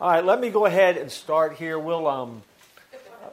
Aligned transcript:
All 0.00 0.08
right, 0.10 0.24
let 0.24 0.40
me 0.40 0.48
go 0.50 0.64
ahead 0.66 0.96
and 0.96 1.10
start 1.10 1.56
here. 1.56 1.78
We'll 1.78 2.06
um, 2.06 2.42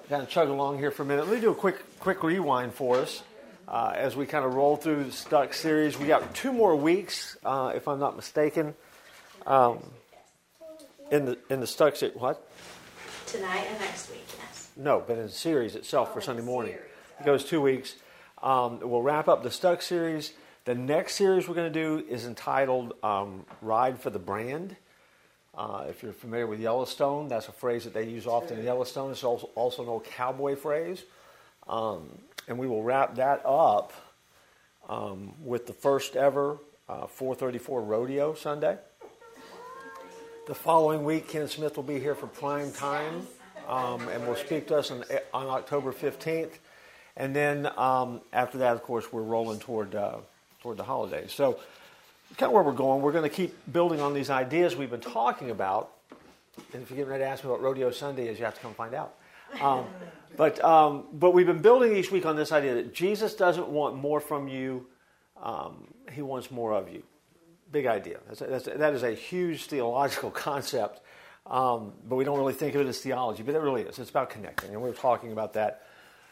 kind 0.10 0.22
of 0.22 0.30
chug 0.30 0.50
along 0.50 0.80
here 0.80 0.92
for 0.92 1.04
a 1.04 1.06
minute. 1.06 1.26
Let 1.26 1.36
me 1.36 1.42
do 1.42 1.52
a 1.52 1.56
quick 1.56 1.78
quick 2.00 2.24
rewind 2.24 2.74
for 2.74 2.98
us 2.98 3.24
uh, 3.68 3.94
as 3.96 4.16
we 4.18 4.26
kind 4.26 4.44
of 4.44 4.54
roll 4.54 4.76
through 4.76 5.06
the 5.06 5.12
Stuck 5.12 5.54
series. 5.54 5.98
We 5.98 6.08
got 6.08 6.34
two 6.36 6.52
more 6.52 6.76
weeks, 6.76 7.38
uh, 7.46 7.72
if 7.74 7.88
I'm 7.88 8.00
not 8.00 8.16
mistaken, 8.18 8.74
um, 9.46 9.82
in 11.10 11.26
the 11.26 11.38
in 11.50 11.62
the 11.62 11.68
Stuck 11.68 11.96
series. 11.96 12.16
What? 12.18 12.46
Tonight 13.28 13.66
and 13.70 13.80
next 13.80 14.10
week, 14.10 14.26
yes. 14.38 14.70
No, 14.76 15.02
but 15.06 15.18
in 15.18 15.24
the 15.24 15.30
series 15.30 15.76
itself 15.76 16.12
for 16.12 16.20
Oh, 16.20 16.22
Sunday 16.22 16.44
morning. 16.44 16.74
series. 16.74 16.90
It 17.22 17.26
goes 17.26 17.46
two 17.46 17.62
weeks. 17.62 17.96
Um, 18.44 18.80
we'll 18.82 19.02
wrap 19.02 19.28
up 19.30 19.42
the 19.42 19.52
Stuck 19.52 19.82
series. 19.82 20.34
The 20.66 20.76
next 20.76 21.16
series 21.16 21.48
we're 21.48 21.56
going 21.56 21.72
to 21.72 21.80
do 21.80 22.06
is 22.10 22.26
entitled 22.26 22.94
um, 23.04 23.46
Ride 23.62 24.00
for 24.02 24.10
the 24.10 24.20
Brand. 24.20 24.76
Uh, 25.58 25.86
if 25.90 26.04
you're 26.04 26.14
familiar 26.14 26.46
with 26.46 26.60
Yellowstone, 26.60 27.28
that's 27.28 27.48
a 27.48 27.52
phrase 27.52 27.84
that 27.84 27.94
they 27.94 28.06
use 28.06 28.28
often 28.28 28.60
in 28.60 28.64
Yellowstone. 28.64 29.10
It's 29.10 29.24
also, 29.24 29.50
also 29.56 29.82
an 29.82 29.90
old 29.90 30.06
cowboy 30.06 30.56
phrase. 30.56 31.04
Um, 31.68 32.10
and 32.48 32.60
we 32.60 32.68
will 32.68 32.84
wrap 32.84 33.16
that 33.16 33.42
up 33.44 33.92
um, 34.88 35.34
with 35.44 35.66
the 35.66 35.74
first 35.74 36.16
ever 36.16 36.60
uh, 36.88 37.08
434 37.08 37.82
Rodeo 37.82 38.36
Sunday. 38.36 38.78
The 40.46 40.56
following 40.56 41.04
week, 41.04 41.28
Ken 41.28 41.48
Smith 41.48 41.76
will 41.76 41.84
be 41.84 42.00
here 42.00 42.16
for 42.16 42.28
prime 42.28 42.72
time 42.72 43.28
um, 43.68 44.08
and 44.10 44.26
will 44.28 44.36
speak 44.36 44.68
to 44.68 44.78
us 44.78 44.92
on, 44.92 45.04
on 45.34 45.48
October 45.48 45.92
15th. 45.92 46.52
And 47.18 47.36
then 47.36 47.68
um, 47.78 48.22
after 48.32 48.60
that, 48.60 48.74
of 48.74 48.84
course, 48.84 49.12
we're 49.12 49.24
rolling 49.24 49.60
toward, 49.60 49.96
uh, 49.96 50.18
toward 50.62 50.78
the 50.78 50.84
holidays. 50.84 51.34
So, 51.34 51.60
kind 52.36 52.50
of 52.50 52.54
where 52.54 52.64
we're 52.64 52.72
going, 52.72 53.02
we're 53.02 53.12
going 53.12 53.30
to 53.30 53.36
keep 53.36 53.56
building 53.72 54.02
on 54.02 54.14
these 54.14 54.30
ideas 54.30 54.76
we've 54.76 54.90
been 54.90 55.00
talking 55.00 55.50
about. 55.50 55.92
And 56.74 56.82
if 56.82 56.90
you're 56.90 56.98
getting 56.98 57.12
ready 57.12 57.24
to 57.24 57.30
ask 57.30 57.44
me 57.44 57.50
what 57.50 57.62
Rodeo 57.62 57.92
Sunday 57.92 58.28
is, 58.28 58.40
you 58.40 58.46
have 58.46 58.56
to 58.56 58.62
come 58.62 58.74
find 58.74 58.94
out. 58.94 59.16
Um, 59.62 59.86
but, 60.36 60.64
um, 60.64 61.06
but 61.14 61.32
we've 61.32 61.46
been 61.46 61.62
building 61.62 61.96
each 61.96 62.12
week 62.12 62.26
on 62.26 62.36
this 62.36 62.52
idea 62.52 62.76
that 62.76 62.94
Jesus 62.94 63.34
doesn't 63.34 63.68
want 63.68 63.96
more 63.96 64.20
from 64.20 64.48
you, 64.48 64.86
um, 65.42 65.88
he 66.12 66.22
wants 66.22 66.52
more 66.52 66.74
of 66.74 66.92
you. 66.92 67.04
Big 67.72 67.86
idea. 67.86 68.20
That's 68.28 68.40
that's 68.40 68.66
that 68.66 68.94
is 68.94 69.04
a 69.04 69.12
huge 69.12 69.66
theological 69.66 70.32
concept, 70.48 71.02
um, 71.46 71.92
but 72.08 72.16
we 72.16 72.24
don't 72.24 72.38
really 72.38 72.54
think 72.54 72.76
of 72.76 72.82
it 72.82 72.88
as 72.88 73.00
theology, 73.00 73.44
but 73.44 73.56
it 73.56 73.60
really 73.60 73.82
is. 73.82 74.00
It's 74.00 74.10
about 74.10 74.30
connecting, 74.30 74.72
and 74.72 74.82
we 74.82 74.88
we're 74.90 74.96
talking 74.96 75.34
about 75.34 75.54
that 75.54 75.84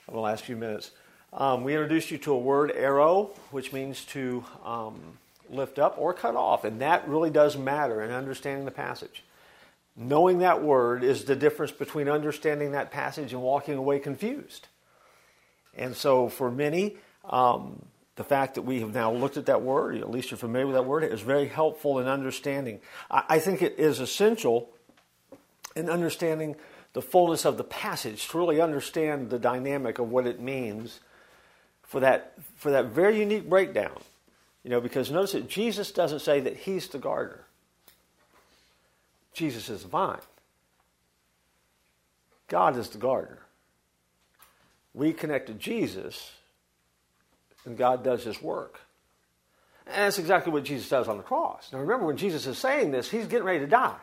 over 0.07 0.15
the 0.15 0.21
last 0.21 0.45
few 0.45 0.55
minutes. 0.55 0.91
Um, 1.33 1.65
we 1.65 1.73
introduced 1.73 2.09
you 2.09 2.17
to 2.19 2.31
a 2.31 2.37
word, 2.37 2.71
airo, 2.73 3.35
which 3.51 3.73
means 3.73 4.05
to 4.05 4.45
um, 4.63 5.17
lift 5.49 5.79
up 5.79 5.95
or 5.97 6.13
cut 6.13 6.35
off, 6.35 6.63
and 6.63 6.81
that 6.81 7.07
really 7.07 7.29
does 7.29 7.57
matter 7.57 8.01
in 8.01 8.11
understanding 8.11 8.65
the 8.65 8.71
passage. 8.71 9.23
Knowing 9.95 10.39
that 10.39 10.61
word 10.61 11.03
is 11.03 11.23
the 11.23 11.35
difference 11.35 11.71
between 11.71 12.09
understanding 12.09 12.71
that 12.71 12.91
passage 12.91 13.31
and 13.31 13.41
walking 13.41 13.75
away 13.75 13.99
confused. 13.99 14.67
And 15.77 15.95
so, 15.95 16.27
for 16.27 16.51
many, 16.51 16.97
um, 17.29 17.85
the 18.15 18.23
fact 18.23 18.55
that 18.55 18.61
we 18.61 18.79
have 18.79 18.93
now 18.93 19.11
looked 19.11 19.37
at 19.37 19.45
that 19.47 19.61
word, 19.61 19.97
at 19.97 20.09
least 20.09 20.31
you're 20.31 20.37
familiar 20.37 20.67
with 20.67 20.75
that 20.75 20.85
word, 20.85 21.03
is 21.03 21.21
very 21.21 21.47
helpful 21.47 21.99
in 21.99 22.07
understanding. 22.07 22.79
I, 23.11 23.39
think 23.39 23.61
it 23.61 23.75
is 23.77 23.99
essential 23.99 24.69
in 25.75 25.89
understanding 25.89 26.55
the 26.93 27.01
fullness 27.01 27.45
of 27.45 27.57
the 27.57 27.63
passage 27.63 28.27
to 28.29 28.37
really 28.37 28.61
understand 28.61 29.29
the 29.29 29.39
dynamic 29.39 29.99
of 29.99 30.09
what 30.09 30.25
it 30.25 30.39
means 30.39 31.01
for 31.83 31.99
that 31.99 32.33
for 32.55 32.71
that 32.71 32.85
very 32.85 33.19
unique 33.19 33.49
breakdown. 33.49 33.97
You 34.65 34.71
know, 34.71 34.81
because 34.81 35.11
notice 35.11 35.33
that 35.33 35.47
Jesus 35.47 35.91
doesn't 35.91 36.21
say 36.21 36.39
that 36.39 36.57
he's 36.57 36.87
the 36.87 36.97
gardener. 36.97 37.43
Jesus 39.31 39.69
is 39.69 39.83
the 39.83 39.87
vine. 39.87 40.17
God 42.47 42.75
is 42.75 42.89
the 42.89 42.97
gardener. 42.97 43.43
We 44.95 45.13
connect 45.13 45.47
to 45.47 45.53
Jesus, 45.53 46.31
and 47.63 47.77
God 47.77 48.03
does 48.03 48.23
his 48.23 48.41
work. 48.41 48.79
And 49.85 49.97
that's 49.97 50.17
exactly 50.17 50.51
what 50.51 50.63
Jesus 50.63 50.89
does 50.89 51.07
on 51.07 51.17
the 51.17 51.23
cross. 51.23 51.69
Now 51.71 51.77
remember, 51.77 52.07
when 52.07 52.17
Jesus 52.17 52.47
is 52.47 52.57
saying 52.57 52.89
this, 52.89 53.11
he's 53.11 53.27
getting 53.27 53.45
ready 53.45 53.59
to 53.59 53.67
die. 53.67 53.99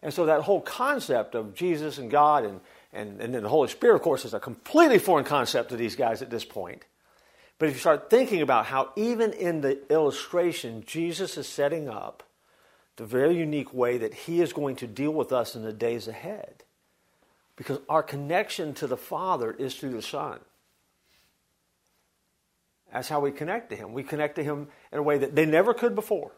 And 0.00 0.14
so 0.14 0.26
that 0.26 0.42
whole 0.42 0.60
concept 0.60 1.34
of 1.34 1.56
Jesus 1.56 1.98
and 1.98 2.08
God 2.08 2.44
and, 2.44 2.60
and, 2.92 3.20
and 3.20 3.34
then 3.34 3.42
the 3.42 3.48
Holy 3.48 3.68
Spirit, 3.68 3.96
of 3.96 4.02
course, 4.02 4.24
is 4.24 4.32
a 4.32 4.38
completely 4.38 5.00
foreign 5.00 5.24
concept 5.24 5.70
to 5.70 5.76
these 5.76 5.96
guys 5.96 6.22
at 6.22 6.30
this 6.30 6.44
point. 6.44 6.84
But 7.58 7.68
if 7.68 7.74
you 7.74 7.80
start 7.80 8.10
thinking 8.10 8.42
about 8.42 8.66
how 8.66 8.90
even 8.96 9.32
in 9.32 9.60
the 9.60 9.80
illustration, 9.90 10.82
Jesus 10.86 11.36
is 11.36 11.46
setting 11.46 11.88
up 11.88 12.22
the 12.96 13.04
very 13.04 13.36
unique 13.36 13.72
way 13.72 13.98
that 13.98 14.14
he 14.14 14.40
is 14.40 14.52
going 14.52 14.76
to 14.76 14.86
deal 14.86 15.12
with 15.12 15.32
us 15.32 15.56
in 15.56 15.62
the 15.62 15.72
days 15.72 16.08
ahead. 16.08 16.64
Because 17.56 17.78
our 17.88 18.02
connection 18.02 18.74
to 18.74 18.86
the 18.86 18.96
Father 18.96 19.52
is 19.52 19.74
through 19.74 19.92
the 19.92 20.02
Son. 20.02 20.40
That's 22.92 23.08
how 23.08 23.20
we 23.20 23.32
connect 23.32 23.70
to 23.70 23.76
him. 23.76 23.92
We 23.92 24.04
connect 24.04 24.36
to 24.36 24.44
him 24.44 24.68
in 24.92 24.98
a 24.98 25.02
way 25.02 25.18
that 25.18 25.34
they 25.34 25.46
never 25.46 25.74
could 25.74 25.94
before. 25.94 26.32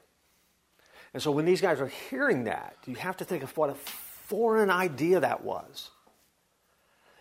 And 1.13 1.23
so 1.23 1.31
when 1.31 1.45
these 1.45 1.61
guys 1.61 1.81
are 1.81 1.89
hearing 2.11 2.45
that, 2.45 2.77
you 2.87 2.95
have 2.97 3.17
to 3.19 3.25
think 3.25 3.43
of 3.43 3.57
what 3.57 3.71
a 3.71 3.75
foreign 3.75 4.71
idea 4.71 5.21
that 5.21 5.45
was. 5.45 5.91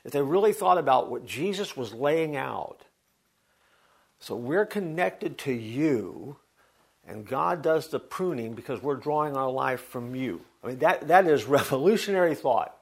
If 0.03 0.12
they 0.12 0.22
really 0.22 0.53
thought 0.53 0.77
about 0.77 1.09
what 1.09 1.25
Jesus 1.25 1.75
was 1.75 1.94
laying 1.94 2.35
out. 2.35 2.81
So 4.25 4.36
we're 4.36 4.66
connected 4.66 5.38
to 5.40 5.53
you, 5.53 6.38
and 7.08 7.28
God 7.28 7.62
does 7.62 7.90
the 7.90 8.00
pruning 8.00 8.56
because 8.56 8.81
we're 8.81 8.96
drawing 8.96 9.38
our 9.38 9.52
life 9.52 9.81
from 9.81 10.16
you. 10.16 10.41
I 10.63 10.68
mean, 10.69 10.80
that, 10.80 11.09
that 11.09 11.28
is 11.28 11.44
revolutionary 11.46 12.34
thought. 12.34 12.75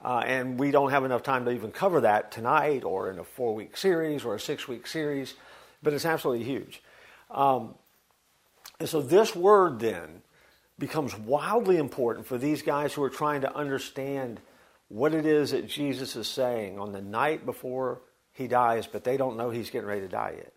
Uh, 0.00 0.22
and 0.24 0.56
we 0.56 0.70
don't 0.70 0.92
have 0.92 1.04
enough 1.04 1.24
time 1.24 1.44
to 1.46 1.50
even 1.50 1.72
cover 1.72 2.02
that 2.02 2.30
tonight 2.30 2.84
or 2.84 3.10
in 3.10 3.18
a 3.18 3.24
four 3.24 3.52
week 3.52 3.76
series 3.76 4.24
or 4.24 4.36
a 4.36 4.38
six 4.38 4.68
week 4.68 4.86
series, 4.86 5.34
but 5.82 5.92
it's 5.92 6.04
absolutely 6.04 6.44
huge. 6.44 6.80
Um, 7.32 7.74
and 8.78 8.88
so 8.88 9.02
this 9.02 9.34
word 9.34 9.80
then 9.80 10.22
becomes 10.78 11.18
wildly 11.18 11.78
important 11.78 12.28
for 12.28 12.38
these 12.38 12.62
guys 12.62 12.92
who 12.92 13.02
are 13.02 13.10
trying 13.10 13.40
to 13.40 13.52
understand 13.56 14.40
what 14.86 15.14
it 15.14 15.26
is 15.26 15.50
that 15.50 15.66
Jesus 15.66 16.14
is 16.14 16.28
saying 16.28 16.78
on 16.78 16.92
the 16.92 17.02
night 17.02 17.44
before 17.44 18.02
he 18.34 18.48
dies, 18.48 18.86
but 18.86 19.04
they 19.04 19.16
don't 19.16 19.36
know 19.36 19.48
he's 19.50 19.70
getting 19.70 19.88
ready 19.88 20.02
to 20.02 20.08
die 20.08 20.34
yet. 20.36 20.52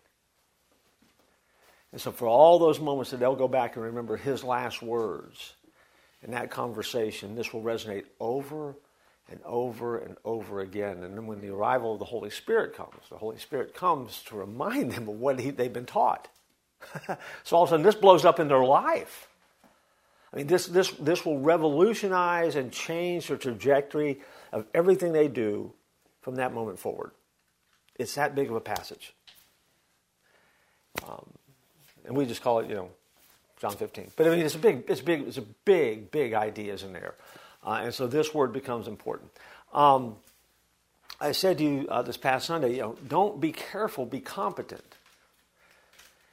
And 1.92 2.00
so, 2.00 2.12
for 2.12 2.26
all 2.26 2.58
those 2.58 2.80
moments 2.80 3.12
that 3.12 3.20
they'll 3.20 3.34
go 3.34 3.48
back 3.48 3.76
and 3.76 3.84
remember 3.84 4.16
his 4.16 4.44
last 4.44 4.82
words 4.82 5.54
in 6.22 6.32
that 6.32 6.50
conversation, 6.50 7.34
this 7.34 7.52
will 7.52 7.62
resonate 7.62 8.04
over 8.20 8.74
and 9.30 9.40
over 9.44 9.98
and 9.98 10.16
over 10.24 10.60
again. 10.60 11.02
And 11.02 11.16
then, 11.16 11.26
when 11.26 11.40
the 11.40 11.48
arrival 11.48 11.94
of 11.94 11.98
the 11.98 12.04
Holy 12.04 12.30
Spirit 12.30 12.74
comes, 12.74 12.94
the 13.08 13.16
Holy 13.16 13.38
Spirit 13.38 13.74
comes 13.74 14.22
to 14.24 14.36
remind 14.36 14.92
them 14.92 15.08
of 15.08 15.14
what 15.18 15.40
he, 15.40 15.50
they've 15.50 15.72
been 15.72 15.86
taught. 15.86 16.28
so, 17.44 17.56
all 17.56 17.62
of 17.62 17.68
a 17.68 17.70
sudden, 17.70 17.86
this 17.86 17.94
blows 17.94 18.24
up 18.26 18.38
in 18.38 18.48
their 18.48 18.64
life. 18.64 19.28
I 20.32 20.36
mean, 20.36 20.46
this, 20.46 20.66
this, 20.66 20.90
this 20.90 21.24
will 21.24 21.38
revolutionize 21.38 22.54
and 22.54 22.70
change 22.70 23.28
the 23.28 23.38
trajectory 23.38 24.20
of 24.52 24.66
everything 24.74 25.12
they 25.12 25.28
do 25.28 25.72
from 26.20 26.34
that 26.34 26.52
moment 26.52 26.78
forward. 26.78 27.12
It's 27.98 28.14
that 28.14 28.34
big 28.34 28.48
of 28.48 28.56
a 28.56 28.60
passage. 28.60 29.12
Um, 31.06 31.26
and 32.04 32.16
we 32.16 32.26
just 32.26 32.42
call 32.42 32.60
it, 32.60 32.68
you 32.68 32.74
know, 32.74 32.90
John 33.60 33.76
15. 33.76 34.12
But 34.16 34.26
I 34.26 34.30
mean, 34.30 34.40
it's 34.40 34.54
a 34.54 34.58
big, 34.58 34.84
it's 34.88 35.00
big, 35.00 35.26
it's 35.26 35.36
a 35.36 35.42
big, 35.42 36.10
big 36.10 36.32
ideas 36.32 36.82
in 36.82 36.92
there. 36.92 37.14
Uh, 37.64 37.80
and 37.82 37.94
so 37.94 38.06
this 38.06 38.32
word 38.32 38.52
becomes 38.52 38.86
important. 38.86 39.30
Um, 39.72 40.16
I 41.20 41.32
said 41.32 41.58
to 41.58 41.64
you 41.64 41.86
uh, 41.88 42.02
this 42.02 42.16
past 42.16 42.46
Sunday, 42.46 42.76
you 42.76 42.80
know, 42.80 42.96
don't 43.06 43.40
be 43.40 43.50
careful, 43.52 44.06
be 44.06 44.20
competent. 44.20 44.96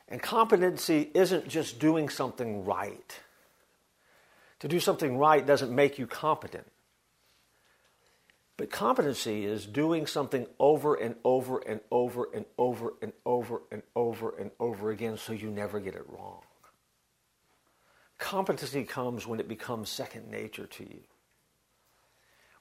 And 0.08 0.22
competency 0.22 1.10
isn't 1.16 1.48
just 1.48 1.80
doing 1.80 2.10
something 2.10 2.64
right. 2.64 3.20
To 4.60 4.68
do 4.68 4.80
something 4.80 5.18
right 5.18 5.46
doesn't 5.46 5.74
make 5.74 5.98
you 5.98 6.06
competent. 6.06 6.68
But 8.58 8.72
competency 8.72 9.46
is 9.46 9.66
doing 9.66 10.08
something 10.08 10.48
over 10.60 10.96
and 10.96 11.16
over 11.26 11.60
and 11.60 11.82
over 11.92 12.30
and 12.34 12.46
over 12.58 12.94
and 13.02 13.12
over 13.26 13.62
and 13.70 13.82
over 13.96 14.38
and 14.38 14.52
over 14.60 14.92
again 14.92 15.18
so 15.18 15.34
you 15.34 15.50
never 15.50 15.80
get 15.80 15.96
it 15.96 16.06
wrong. 16.08 16.42
Competency 18.18 18.86
comes 18.86 19.28
when 19.28 19.42
it 19.42 19.50
becomes 19.50 19.90
second 19.90 20.32
nature 20.32 20.68
to 20.68 20.84
you. 20.84 21.02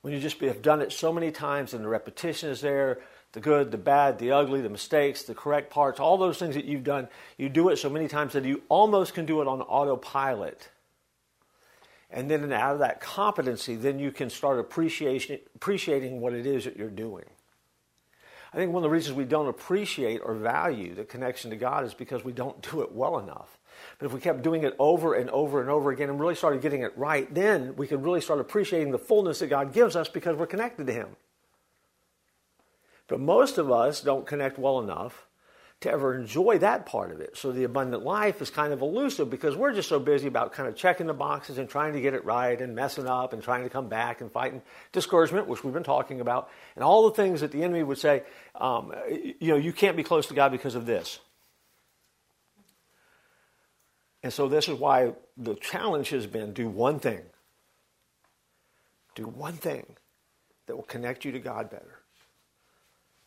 When 0.02 0.12
you 0.12 0.20
just 0.20 0.40
have 0.40 0.62
done 0.62 0.82
it 0.82 0.92
so 0.92 1.12
many 1.12 1.30
times 1.30 1.72
and 1.72 1.82
the 1.82 1.88
repetition 1.88 2.50
is 2.50 2.60
there, 2.60 3.00
the 3.32 3.40
good, 3.40 3.70
the 3.70 3.78
bad, 3.78 4.18
the 4.18 4.32
ugly, 4.32 4.60
the 4.60 4.68
mistakes, 4.68 5.22
the 5.22 5.34
correct 5.34 5.70
parts, 5.70 5.98
all 5.98 6.18
those 6.18 6.38
things 6.38 6.56
that 6.56 6.66
you've 6.66 6.84
done, 6.84 7.08
you 7.38 7.48
do 7.48 7.68
it 7.68 7.78
so 7.78 7.88
many 7.88 8.06
times 8.06 8.32
that 8.34 8.44
you 8.44 8.62
almost 8.68 9.14
can 9.14 9.26
do 9.26 9.40
it 9.40 9.48
on 9.48 9.62
autopilot. 9.62 10.68
And 12.14 12.30
then 12.30 12.50
out 12.52 12.74
of 12.74 12.78
that 12.78 13.00
competency, 13.00 13.74
then 13.74 13.98
you 13.98 14.12
can 14.12 14.30
start 14.30 14.60
appreciating 14.60 16.20
what 16.20 16.32
it 16.32 16.46
is 16.46 16.64
that 16.64 16.76
you're 16.76 16.88
doing. 16.88 17.24
I 18.52 18.56
think 18.56 18.72
one 18.72 18.84
of 18.84 18.88
the 18.88 18.94
reasons 18.94 19.16
we 19.16 19.24
don't 19.24 19.48
appreciate 19.48 20.20
or 20.24 20.34
value 20.34 20.94
the 20.94 21.02
connection 21.02 21.50
to 21.50 21.56
God 21.56 21.84
is 21.84 21.92
because 21.92 22.24
we 22.24 22.30
don't 22.30 22.62
do 22.70 22.82
it 22.82 22.92
well 22.92 23.18
enough. 23.18 23.58
But 23.98 24.06
if 24.06 24.12
we 24.12 24.20
kept 24.20 24.42
doing 24.42 24.62
it 24.62 24.76
over 24.78 25.14
and 25.14 25.28
over 25.30 25.60
and 25.60 25.68
over 25.68 25.90
again 25.90 26.08
and 26.08 26.20
really 26.20 26.36
started 26.36 26.62
getting 26.62 26.82
it 26.82 26.96
right, 26.96 27.34
then 27.34 27.74
we 27.74 27.88
could 27.88 28.04
really 28.04 28.20
start 28.20 28.38
appreciating 28.38 28.92
the 28.92 28.98
fullness 28.98 29.40
that 29.40 29.48
God 29.48 29.72
gives 29.72 29.96
us 29.96 30.08
because 30.08 30.36
we're 30.36 30.46
connected 30.46 30.86
to 30.86 30.92
Him. 30.92 31.16
But 33.08 33.18
most 33.18 33.58
of 33.58 33.72
us 33.72 34.00
don't 34.00 34.24
connect 34.24 34.56
well 34.56 34.78
enough 34.78 35.26
to 35.80 35.90
ever 35.90 36.14
enjoy 36.14 36.58
that 36.58 36.86
part 36.86 37.10
of 37.10 37.20
it. 37.20 37.36
So 37.36 37.52
the 37.52 37.64
abundant 37.64 38.04
life 38.04 38.40
is 38.40 38.48
kind 38.48 38.72
of 38.72 38.80
elusive 38.80 39.28
because 39.28 39.54
we're 39.54 39.74
just 39.74 39.88
so 39.88 39.98
busy 39.98 40.26
about 40.26 40.52
kind 40.52 40.66
of 40.68 40.76
checking 40.76 41.06
the 41.06 41.12
boxes 41.12 41.58
and 41.58 41.68
trying 41.68 41.92
to 41.92 42.00
get 42.00 42.14
it 42.14 42.24
right 42.24 42.58
and 42.58 42.74
messing 42.74 43.06
up 43.06 43.34
and 43.34 43.42
trying 43.42 43.64
to 43.64 43.68
come 43.70 43.88
back 43.88 44.22
and 44.22 44.32
fighting 44.32 44.62
discouragement, 44.92 45.46
which 45.46 45.62
we've 45.62 45.74
been 45.74 45.82
talking 45.82 46.20
about, 46.22 46.48
and 46.74 46.82
all 46.82 47.08
the 47.08 47.14
things 47.14 47.42
that 47.42 47.52
the 47.52 47.62
enemy 47.62 47.82
would 47.82 47.98
say, 47.98 48.22
um, 48.54 48.94
you 49.10 49.48
know, 49.48 49.56
you 49.56 49.72
can't 49.72 49.96
be 49.96 50.02
close 50.02 50.26
to 50.28 50.34
God 50.34 50.52
because 50.52 50.74
of 50.74 50.86
this. 50.86 51.18
And 54.22 54.32
so 54.32 54.48
this 54.48 54.68
is 54.68 54.78
why 54.78 55.12
the 55.36 55.54
challenge 55.56 56.08
has 56.08 56.26
been 56.26 56.54
do 56.54 56.66
one 56.66 56.98
thing. 56.98 57.20
Do 59.14 59.24
one 59.24 59.52
thing 59.52 59.84
that 60.66 60.74
will 60.74 60.84
connect 60.84 61.26
you 61.26 61.32
to 61.32 61.38
God 61.38 61.68
better. 61.68 62.00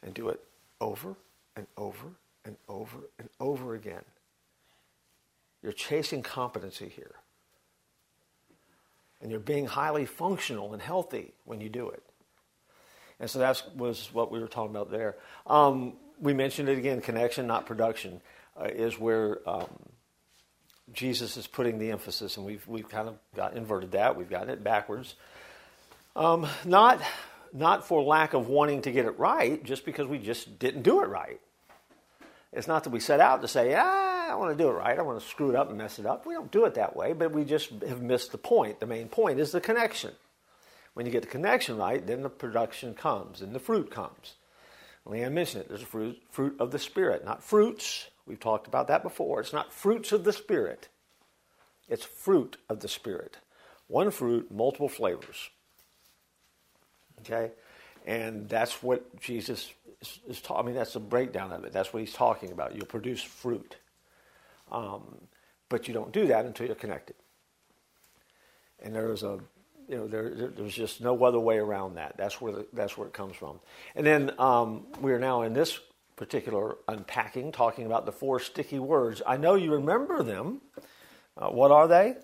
And 0.01 0.15
do 0.15 0.29
it 0.29 0.39
over 0.81 1.15
and 1.55 1.67
over 1.77 2.15
and 2.47 2.57
over 2.67 2.97
and 3.19 3.29
over 3.39 3.75
again. 3.75 4.03
You're 5.61 5.73
chasing 5.73 6.23
competency 6.23 6.89
here. 6.89 7.15
And 9.21 9.31
you're 9.31 9.39
being 9.39 9.65
highly 9.65 10.05
functional 10.05 10.73
and 10.73 10.81
healthy 10.81 11.33
when 11.45 11.59
you 11.59 11.69
do 11.69 11.89
it. 11.89 12.03
And 13.19 13.29
so 13.29 13.39
that 13.39 13.61
was 13.75 14.09
what 14.13 14.31
we 14.31 14.39
were 14.39 14.47
talking 14.47 14.71
about 14.71 14.91
there. 14.91 15.17
Um, 15.45 15.93
we 16.19 16.33
mentioned 16.33 16.69
it 16.69 16.77
again 16.77 17.01
connection, 17.01 17.47
not 17.47 17.65
production, 17.65 18.21
uh, 18.59 18.65
is 18.65 18.99
where 18.99 19.47
um, 19.49 19.67
Jesus 20.93 21.35
is 21.35 21.47
putting 21.47 21.79
the 21.79 21.91
emphasis, 21.91 22.37
and 22.37 22.45
we've, 22.45 22.65
we've 22.67 22.87
kind 22.87 23.09
of 23.09 23.17
got 23.35 23.57
inverted 23.57 23.91
that. 23.91 24.15
We've 24.15 24.29
gotten 24.29 24.49
it 24.49 24.63
backwards. 24.63 25.15
Um, 26.15 26.47
not, 26.63 27.01
not 27.53 27.87
for 27.87 28.01
lack 28.01 28.33
of 28.33 28.47
wanting 28.47 28.83
to 28.83 28.91
get 28.91 29.05
it 29.05 29.17
right, 29.19 29.63
just 29.63 29.83
because 29.83 30.07
we 30.07 30.19
just 30.19 30.59
didn't 30.59 30.83
do 30.83 31.01
it 31.01 31.07
right. 31.07 31.39
It's 32.53 32.67
not 32.67 32.83
that 32.83 32.91
we 32.91 32.99
set 32.99 33.19
out 33.19 33.41
to 33.41 33.47
say, 33.47 33.75
ah, 33.77 34.31
I 34.31 34.35
want 34.35 34.57
to 34.57 34.63
do 34.63 34.69
it 34.69 34.73
right. 34.73 34.97
I 34.97 35.01
want 35.01 35.19
to 35.19 35.27
screw 35.27 35.49
it 35.49 35.55
up 35.55 35.69
and 35.69 35.77
mess 35.77 35.99
it 35.99 36.05
up. 36.05 36.25
We 36.25 36.33
don't 36.33 36.51
do 36.51 36.65
it 36.65 36.75
that 36.75 36.95
way, 36.95 37.13
but 37.13 37.31
we 37.31 37.43
just 37.43 37.71
have 37.87 38.01
missed 38.01 38.31
the 38.31 38.37
point. 38.37 38.79
The 38.79 38.85
main 38.85 39.09
point 39.09 39.39
is 39.39 39.51
the 39.51 39.61
connection. 39.61 40.11
When 40.93 41.05
you 41.05 41.11
get 41.11 41.21
the 41.21 41.27
connection 41.27 41.77
right, 41.77 42.05
then 42.05 42.23
the 42.23 42.29
production 42.29 42.93
comes 42.93 43.41
and 43.41 43.53
the 43.53 43.59
fruit 43.59 43.91
comes. 43.91 44.33
Leanne 45.05 45.33
mentioned 45.33 45.63
it. 45.63 45.69
There's 45.69 45.83
a 45.83 45.85
fruit, 45.85 46.21
fruit 46.31 46.55
of 46.59 46.71
the 46.71 46.79
Spirit, 46.79 47.23
not 47.23 47.43
fruits. 47.43 48.07
We've 48.25 48.39
talked 48.39 48.67
about 48.67 48.87
that 48.87 49.03
before. 49.03 49.39
It's 49.39 49.53
not 49.53 49.71
fruits 49.71 50.11
of 50.11 50.23
the 50.23 50.33
Spirit, 50.33 50.89
it's 51.87 52.03
fruit 52.03 52.57
of 52.69 52.79
the 52.81 52.87
Spirit. 52.87 53.37
One 53.87 54.11
fruit, 54.11 54.51
multiple 54.51 54.89
flavors. 54.89 55.49
Okay? 57.21 57.51
And 58.05 58.49
that's 58.49 58.83
what 58.83 59.19
Jesus 59.19 59.71
is, 60.01 60.19
is 60.27 60.41
talking. 60.41 60.63
I 60.63 60.65
mean, 60.65 60.75
that's 60.75 60.93
the 60.93 60.99
breakdown 60.99 61.51
of 61.51 61.63
it. 61.65 61.73
That's 61.73 61.93
what 61.93 61.99
he's 61.99 62.13
talking 62.13 62.51
about. 62.51 62.75
You'll 62.75 62.85
produce 62.85 63.21
fruit. 63.21 63.75
Um, 64.71 65.03
but 65.69 65.87
you 65.87 65.93
don't 65.93 66.11
do 66.11 66.27
that 66.27 66.45
until 66.45 66.67
you're 66.67 66.75
connected. 66.75 67.15
And 68.81 68.93
there's 68.93 69.23
a, 69.23 69.39
you 69.89 69.97
know, 69.97 70.07
there, 70.07 70.29
there's 70.29 70.75
just 70.75 71.01
no 71.01 71.21
other 71.23 71.39
way 71.39 71.57
around 71.57 71.95
that. 71.95 72.15
That's 72.17 72.39
where 72.39 72.51
the, 72.51 72.67
that's 72.73 72.97
where 72.97 73.07
it 73.07 73.13
comes 73.13 73.35
from. 73.35 73.59
And 73.95 74.05
then 74.05 74.31
um, 74.39 74.85
we 75.01 75.11
are 75.11 75.19
now 75.19 75.41
in 75.41 75.53
this 75.53 75.79
particular 76.15 76.77
unpacking, 76.87 77.51
talking 77.51 77.85
about 77.85 78.05
the 78.05 78.11
four 78.11 78.39
sticky 78.39 78.79
words. 78.79 79.21
I 79.25 79.37
know 79.37 79.55
you 79.55 79.73
remember 79.73 80.23
them. 80.23 80.61
Uh, 81.37 81.49
what 81.49 81.71
are 81.71 81.87
they? 81.87 82.15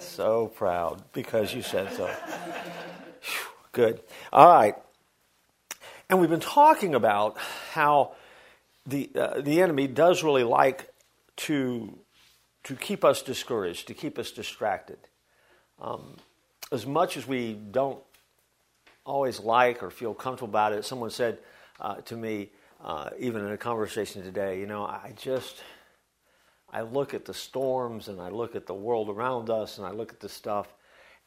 So 0.00 0.48
proud 0.48 1.02
because 1.12 1.54
you 1.54 1.62
said 1.62 1.92
so. 1.92 2.10
Good. 3.72 4.00
All 4.32 4.48
right. 4.48 4.74
And 6.10 6.20
we've 6.20 6.30
been 6.30 6.40
talking 6.40 6.94
about 6.94 7.36
how 7.72 8.12
the, 8.86 9.10
uh, 9.14 9.42
the 9.42 9.60
enemy 9.60 9.86
does 9.86 10.24
really 10.24 10.42
like 10.42 10.90
to, 11.36 11.98
to 12.64 12.74
keep 12.76 13.04
us 13.04 13.20
discouraged, 13.20 13.88
to 13.88 13.94
keep 13.94 14.18
us 14.18 14.30
distracted. 14.30 14.96
Um, 15.78 16.16
as 16.72 16.86
much 16.86 17.18
as 17.18 17.26
we 17.26 17.52
don't 17.52 18.02
always 19.04 19.38
like 19.38 19.82
or 19.82 19.90
feel 19.90 20.14
comfortable 20.14 20.48
about 20.48 20.72
it, 20.72 20.86
someone 20.86 21.10
said 21.10 21.38
uh, 21.78 21.96
to 21.96 22.16
me, 22.16 22.52
uh, 22.82 23.10
even 23.18 23.44
in 23.44 23.52
a 23.52 23.58
conversation 23.58 24.22
today, 24.22 24.60
you 24.60 24.66
know, 24.66 24.84
I 24.84 25.12
just, 25.14 25.56
I 26.72 26.82
look 26.82 27.12
at 27.12 27.26
the 27.26 27.34
storms 27.34 28.08
and 28.08 28.18
I 28.18 28.30
look 28.30 28.56
at 28.56 28.66
the 28.66 28.74
world 28.74 29.10
around 29.10 29.50
us 29.50 29.76
and 29.76 29.86
I 29.86 29.90
look 29.90 30.10
at 30.10 30.20
the 30.20 30.28
stuff, 30.30 30.68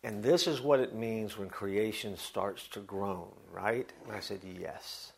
and 0.03 0.23
this 0.23 0.47
is 0.47 0.61
what 0.61 0.79
it 0.79 0.95
means 0.95 1.37
when 1.37 1.49
creation 1.49 2.17
starts 2.17 2.67
to 2.69 2.79
groan, 2.79 3.31
right? 3.51 3.91
And 4.05 4.15
I 4.15 4.19
said, 4.19 4.41
Yes. 4.43 5.13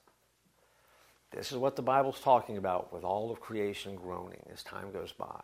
This 1.31 1.51
is 1.51 1.57
what 1.57 1.75
the 1.75 1.81
Bible's 1.81 2.19
talking 2.19 2.57
about 2.57 2.93
with 2.93 3.03
all 3.03 3.31
of 3.31 3.39
creation 3.39 3.95
groaning 3.95 4.43
as 4.53 4.61
time 4.61 4.91
goes 4.91 5.11
by. 5.11 5.41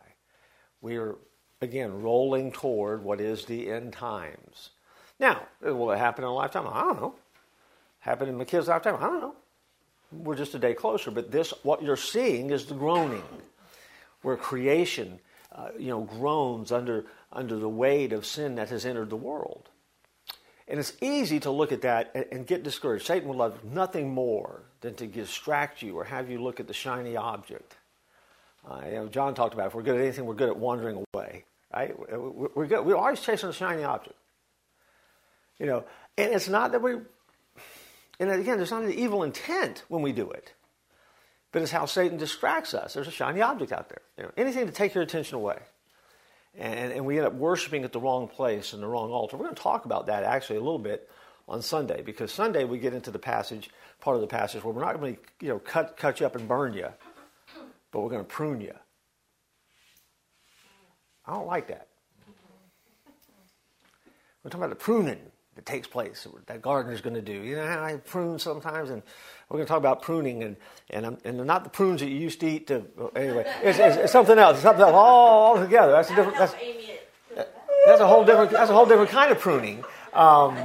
We 0.82 0.98
are, 0.98 1.16
again, 1.62 2.04
rolling 2.04 2.52
toward 2.52 3.04
what 3.04 3.20
is 3.20 3.46
the 3.46 3.72
end 3.72 3.94
times. 3.94 4.70
Now, 5.20 5.42
will 5.62 5.92
it 5.92 5.98
happen 5.98 6.24
in 6.24 6.30
a 6.30 6.34
lifetime? 6.34 6.68
I 6.68 6.82
don't 6.82 7.02
know. 7.02 7.16
Happen 8.00 8.30
in 8.30 8.38
my 8.38 8.46
kid's 8.46 8.68
lifetime? 8.68 8.98
I 8.98 9.08
don't 9.08 9.20
know. 9.20 9.36
We're 10.12 10.36
just 10.36 10.54
a 10.54 10.60
day 10.60 10.76
closer, 10.76 11.10
but 11.10 11.32
this, 11.32 11.54
what 11.64 11.82
you're 11.82 11.98
seeing 11.98 12.52
is 12.52 12.66
the 12.66 12.76
groaning, 12.76 13.24
where 14.22 14.38
creation, 14.38 15.20
uh, 15.52 15.70
you 15.78 15.88
know, 15.88 16.02
groans 16.02 16.72
under 16.72 17.06
under 17.32 17.58
the 17.58 17.70
weight 17.70 18.14
of 18.14 18.26
sin 18.26 18.56
that 18.56 18.70
has 18.70 18.86
entered 18.86 19.10
the 19.10 19.16
world. 19.16 19.70
And 20.68 20.80
it's 20.80 20.94
easy 21.02 21.40
to 21.42 21.52
look 21.52 21.72
at 21.72 21.82
that 21.82 22.12
and, 22.14 22.26
and 22.32 22.48
get 22.48 22.64
discouraged. 22.64 23.06
Satan 23.06 23.28
would 23.30 23.38
love 23.38 23.64
nothing 23.64 24.12
more 24.14 24.62
than 24.82 24.94
to 24.96 25.08
distract 25.08 25.82
you 25.82 25.98
or 25.98 26.04
have 26.04 26.30
you 26.30 26.42
look 26.42 26.60
at 26.60 26.68
the 26.68 26.74
shiny 26.74 27.16
object. 27.16 27.76
Uh, 28.70 28.82
you 28.86 28.92
know, 28.92 29.08
John 29.08 29.34
talked 29.34 29.54
about 29.54 29.68
if 29.68 29.74
we're 29.74 29.82
good 29.82 29.96
at 29.96 30.02
anything, 30.02 30.26
we're 30.26 30.36
good 30.36 30.50
at 30.50 30.58
wandering 30.58 31.04
away. 31.14 31.46
Right? 31.74 31.96
We're 32.56 32.68
good. 32.68 32.86
We're 32.86 32.96
always 32.96 33.22
chasing 33.22 33.50
a 33.50 33.54
shiny 33.54 33.84
object. 33.84 34.16
You 35.60 35.66
know, 35.66 35.84
and 36.18 36.34
it's 36.34 36.50
not 36.50 36.72
that 36.72 36.82
we. 36.82 36.94
And 38.20 38.32
again, 38.32 38.58
there's 38.58 38.72
not 38.72 38.84
an 38.84 38.94
evil 38.94 39.24
intent 39.24 39.84
when 39.88 40.02
we 40.02 40.12
do 40.12 40.30
it, 40.32 40.54
but 41.52 41.62
it's 41.62 41.72
how 41.72 41.86
Satan 41.86 42.18
distracts 42.18 42.74
us. 42.74 42.94
There's 42.94 43.08
a 43.08 43.12
shiny 43.12 43.42
object 43.42 43.72
out 43.72 43.90
there. 43.90 44.02
You 44.18 44.24
know, 44.24 44.32
anything 44.38 44.66
to 44.66 44.72
take 44.72 44.94
your 44.94 45.04
attention 45.04 45.36
away 45.36 45.58
and, 46.58 46.92
and 46.92 47.06
we 47.06 47.18
end 47.18 47.28
up 47.28 47.34
worshiping 47.34 47.84
at 47.84 47.92
the 47.92 48.00
wrong 48.00 48.28
place 48.28 48.74
and 48.74 48.82
the 48.82 48.88
wrong 48.88 49.12
altar. 49.12 49.38
We're 49.38 49.46
going 49.46 49.56
to 49.56 49.62
talk 49.62 49.86
about 49.86 50.08
that 50.08 50.24
actually 50.24 50.58
a 50.58 50.62
little 50.62 50.80
bit 50.80 51.10
on 51.48 51.62
Sunday 51.62 52.02
because 52.02 52.32
Sunday 52.32 52.64
we 52.64 52.80
get 52.80 52.94
into 52.94 53.12
the 53.12 53.20
passage, 53.20 53.70
part 54.00 54.16
of 54.16 54.22
the 54.22 54.28
passage 54.28 54.64
where 54.64 54.74
we're 54.74 54.84
not 54.84 55.00
going 55.00 55.16
to 55.16 55.22
you 55.46 55.50
know 55.50 55.60
cut 55.60 55.98
cut 55.98 56.20
you 56.20 56.26
up 56.26 56.36
and 56.36 56.48
burn 56.48 56.74
you, 56.74 56.88
but 57.92 58.02
we're 58.02 58.10
going 58.10 58.24
to 58.24 58.28
prune 58.28 58.62
you. 58.62 58.74
I 61.26 61.34
don't 61.34 61.48
like 61.48 61.68
that. 61.68 61.88
We're 64.44 64.50
talking 64.50 64.64
about 64.64 64.70
the 64.70 64.84
pruning 64.84 65.20
that 65.60 65.66
takes 65.66 65.88
place 65.88 66.26
that 66.46 66.62
gardener's 66.62 67.02
going 67.02 67.16
to 67.16 67.22
do. 67.22 67.34
You 67.34 67.58
know 67.58 67.68
how 67.68 67.84
I 67.84 67.98
prune 67.98 68.40
sometimes, 68.40 68.90
and 68.90 69.04
we're 69.50 69.58
going 69.58 69.66
to 69.66 69.70
talk 69.70 69.80
about 69.80 70.02
pruning 70.02 70.42
and 70.44 70.56
and, 70.90 71.18
and 71.26 71.46
not 71.46 71.66
the 71.66 71.70
prunes 71.70 72.00
that 72.00 72.08
you 72.08 72.16
used 72.16 72.40
to 72.40 72.48
eat. 72.48 72.68
To 72.68 72.86
anyway, 73.14 73.46
it's, 73.62 73.78
it's, 73.78 73.98
it's 73.98 74.12
something 74.14 74.40
else. 74.40 74.54
It's 74.54 74.64
something 74.64 74.82
else 74.82 74.94
all, 74.94 75.60
together. 75.60 75.92
That's 75.92 76.12
a 76.12 76.16
different. 76.16 76.38
That's, 76.38 76.56
that's 77.86 78.00
a 78.00 78.08
whole 78.08 78.24
different. 78.24 78.52
That's 78.52 78.70
a 78.70 78.74
whole 78.74 78.86
different 78.86 79.12
kind 79.12 79.34
of 79.34 79.40
pruning. 79.40 79.84
Um, 80.14 80.56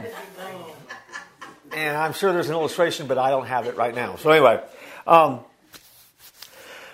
and 1.72 1.96
I'm 1.96 2.12
sure 2.12 2.32
there's 2.32 2.48
an 2.48 2.54
illustration, 2.54 3.08
but 3.08 3.18
I 3.18 3.30
don't 3.30 3.46
have 3.46 3.66
it 3.66 3.76
right 3.76 3.94
now. 3.94 4.14
So 4.14 4.30
anyway. 4.30 4.62
Um, 5.08 5.40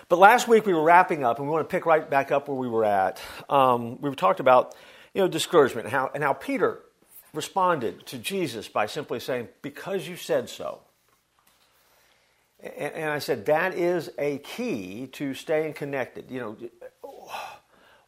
but 0.08 0.18
last 0.18 0.48
week 0.48 0.64
we 0.64 0.72
were 0.72 0.82
wrapping 0.82 1.22
up, 1.22 1.38
and 1.38 1.46
we 1.46 1.52
want 1.52 1.68
to 1.68 1.70
pick 1.70 1.84
right 1.84 2.08
back 2.08 2.32
up 2.32 2.48
where 2.48 2.56
we 2.56 2.66
were 2.66 2.84
at. 2.84 3.20
Um, 3.50 4.00
we 4.00 4.12
talked 4.14 4.40
about, 4.40 4.74
you 5.12 5.20
know, 5.20 5.28
discouragement 5.28 5.84
and 5.84 5.92
how, 5.92 6.10
and 6.14 6.24
how 6.24 6.32
Peter 6.32 6.80
responded 7.32 8.06
to 8.06 8.18
Jesus 8.18 8.68
by 8.68 8.86
simply 8.86 9.20
saying, 9.20 9.48
Because 9.62 10.08
you 10.08 10.16
said 10.16 10.48
so. 10.48 10.80
And, 12.62 13.10
I 13.10 13.18
said, 13.18 13.46
That 13.46 13.74
is 13.74 14.10
a 14.18 14.38
key 14.38 15.08
to 15.12 15.34
staying 15.34 15.74
connected. 15.74 16.30
You 16.30 16.40
know, 16.40 16.56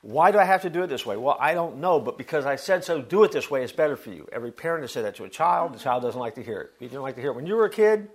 why 0.03 0.33
do 0.33 0.39
I 0.39 0.45
have 0.45 0.63
to 0.63 0.71
do 0.71 0.83
it 0.83 0.89
this 0.89 1.07
way? 1.07 1.17
Well, 1.17 1.37
I 1.39 1.55
don't 1.55 1.79
know, 1.79 2.01
but 2.01 2.19
because 2.19 2.45
I 2.45 2.57
said 2.57 2.85
so, 2.85 3.01
do 3.01 3.23
it 3.23 3.31
this 3.31 3.51
way, 3.51 3.63
it's 3.63 3.73
better 3.73 3.97
for 3.97 4.11
you. 4.11 4.29
Every 4.33 4.51
parent 4.51 4.83
has 4.83 4.91
said 4.91 5.05
that 5.05 5.15
to 5.17 5.25
a 5.25 5.29
child. 5.29 5.75
The 5.75 5.79
child 5.79 6.03
doesn't 6.03 6.21
like 6.21 6.35
to 6.35 6.43
hear 6.43 6.61
it. 6.61 6.73
You 6.81 6.89
didn't 6.89 7.03
like 7.03 7.15
to 7.15 7.21
hear 7.21 7.31
it 7.31 7.37
when 7.37 7.47
you 7.47 7.55
were 7.55 7.67
a 7.67 7.71
kid, 7.71 8.09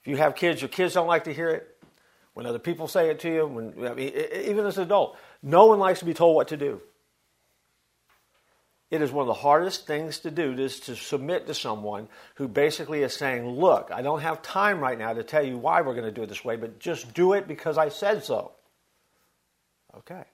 if 0.00 0.08
you 0.08 0.16
have 0.16 0.34
kids, 0.34 0.60
your 0.60 0.68
kids 0.68 0.94
don't 0.94 1.06
like 1.06 1.24
to 1.24 1.32
hear 1.32 1.50
it. 1.50 1.76
When 2.34 2.46
other 2.46 2.58
people 2.58 2.88
say 2.88 3.10
it 3.10 3.20
to 3.20 3.32
you, 3.32 3.46
when, 3.46 3.86
I 3.86 3.94
mean, 3.94 4.12
even 4.32 4.64
as 4.66 4.78
an 4.78 4.84
adult, 4.84 5.16
no 5.42 5.66
one 5.66 5.78
likes 5.78 5.98
to 6.00 6.04
be 6.04 6.14
told 6.14 6.34
what 6.34 6.48
to 6.48 6.56
do. 6.56 6.80
It 8.90 9.02
is 9.02 9.12
one 9.12 9.22
of 9.22 9.28
the 9.28 9.34
hardest 9.34 9.86
things 9.86 10.18
to 10.20 10.32
do 10.32 10.52
is 10.52 10.80
to 10.80 10.96
submit 10.96 11.46
to 11.46 11.54
someone 11.54 12.08
who 12.34 12.48
basically 12.48 13.02
is 13.02 13.14
saying, 13.14 13.46
Look, 13.46 13.90
I 13.92 14.02
don't 14.02 14.20
have 14.20 14.42
time 14.42 14.80
right 14.80 14.98
now 14.98 15.12
to 15.12 15.22
tell 15.22 15.44
you 15.44 15.58
why 15.58 15.80
we're 15.82 15.94
going 15.94 16.06
to 16.06 16.12
do 16.12 16.22
it 16.22 16.28
this 16.28 16.44
way, 16.44 16.56
but 16.56 16.80
just 16.80 17.14
do 17.14 17.34
it 17.34 17.46
because 17.46 17.78
I 17.78 17.88
said 17.88 18.24
so. 18.24 18.52
Okay. 19.96 20.24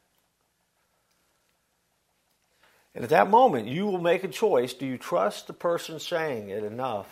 And 2.95 3.05
at 3.05 3.11
that 3.11 3.29
moment, 3.29 3.69
you 3.69 3.85
will 3.85 4.01
make 4.01 4.25
a 4.25 4.29
choice. 4.29 4.73
Do 4.73 4.87
you 4.87 4.97
trust 4.97 5.47
the 5.47 5.53
person 5.53 6.01
saying 6.01 6.49
it 6.49 6.65
enough 6.65 7.07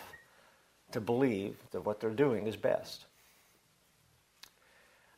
to 0.92 1.00
believe 1.00 1.58
that 1.72 1.82
what 1.82 2.00
they're 2.00 2.08
doing 2.08 2.46
is 2.46 2.56
best? 2.56 3.04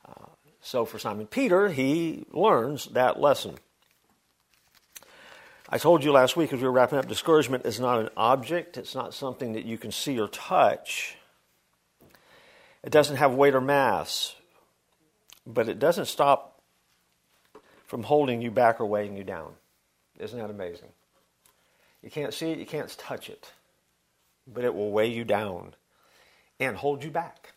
Uh, 0.04 0.26
so 0.60 0.84
for 0.84 0.98
Simon 0.98 1.28
Peter, 1.28 1.68
he 1.68 2.26
learns 2.32 2.86
that 2.86 3.20
lesson. 3.20 3.54
I 5.68 5.78
told 5.78 6.04
you 6.04 6.12
last 6.12 6.36
week 6.36 6.52
as 6.52 6.60
we 6.60 6.66
were 6.66 6.72
wrapping 6.72 6.98
up, 6.98 7.08
discouragement 7.08 7.66
is 7.66 7.80
not 7.80 7.98
an 7.98 8.08
object, 8.16 8.76
it's 8.76 8.94
not 8.94 9.14
something 9.14 9.54
that 9.54 9.64
you 9.64 9.78
can 9.78 9.90
see 9.90 10.18
or 10.20 10.28
touch. 10.28 11.16
It 12.84 12.90
doesn't 12.90 13.16
have 13.16 13.34
weight 13.34 13.54
or 13.54 13.60
mass, 13.60 14.36
but 15.44 15.68
it 15.68 15.80
doesn't 15.80 16.06
stop 16.06 16.60
from 17.86 18.04
holding 18.04 18.40
you 18.42 18.52
back 18.52 18.80
or 18.80 18.86
weighing 18.86 19.16
you 19.16 19.24
down. 19.24 19.54
Isn't 20.20 20.38
that 20.38 20.50
amazing? 20.50 20.90
You 22.00 22.10
can't 22.10 22.32
see 22.32 22.52
it, 22.52 22.58
you 22.58 22.66
can't 22.66 22.96
touch 22.96 23.28
it, 23.28 23.50
but 24.46 24.62
it 24.62 24.72
will 24.72 24.92
weigh 24.92 25.08
you 25.10 25.24
down 25.24 25.74
and 26.60 26.76
hold 26.76 27.02
you 27.02 27.10
back. 27.10 27.54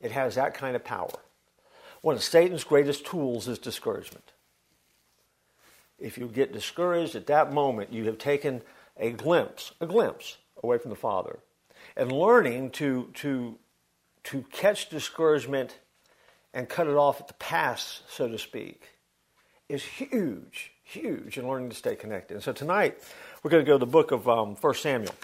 It 0.00 0.10
has 0.10 0.34
that 0.34 0.54
kind 0.54 0.74
of 0.74 0.82
power. 0.82 1.20
One 2.00 2.16
of 2.16 2.24
Satan's 2.24 2.64
greatest 2.64 3.06
tools 3.06 3.46
is 3.46 3.58
discouragement. 3.60 4.33
If 5.98 6.18
you 6.18 6.26
get 6.26 6.52
discouraged 6.52 7.14
at 7.14 7.26
that 7.26 7.52
moment, 7.52 7.92
you 7.92 8.04
have 8.06 8.18
taken 8.18 8.62
a 8.96 9.10
glimpse, 9.10 9.72
a 9.80 9.86
glimpse 9.86 10.36
away 10.62 10.78
from 10.78 10.90
the 10.90 10.96
Father. 10.96 11.38
And 11.96 12.10
learning 12.10 12.70
to, 12.72 13.10
to, 13.14 13.58
to 14.24 14.42
catch 14.52 14.88
discouragement 14.88 15.78
and 16.52 16.68
cut 16.68 16.86
it 16.86 16.94
off 16.94 17.20
at 17.20 17.28
the 17.28 17.34
pass, 17.34 18.02
so 18.08 18.28
to 18.28 18.38
speak, 18.38 18.88
is 19.68 19.82
huge 19.82 20.74
huge 20.84 21.38
in 21.38 21.48
learning 21.48 21.70
to 21.70 21.74
stay 21.74 21.96
connected. 21.96 22.34
And 22.34 22.42
so 22.42 22.52
tonight, 22.52 22.98
we're 23.42 23.50
going 23.50 23.64
to 23.64 23.66
go 23.66 23.74
to 23.74 23.84
the 23.84 23.90
book 23.90 24.12
of 24.12 24.28
um, 24.28 24.54
1 24.54 24.74
Samuel. 24.74 25.14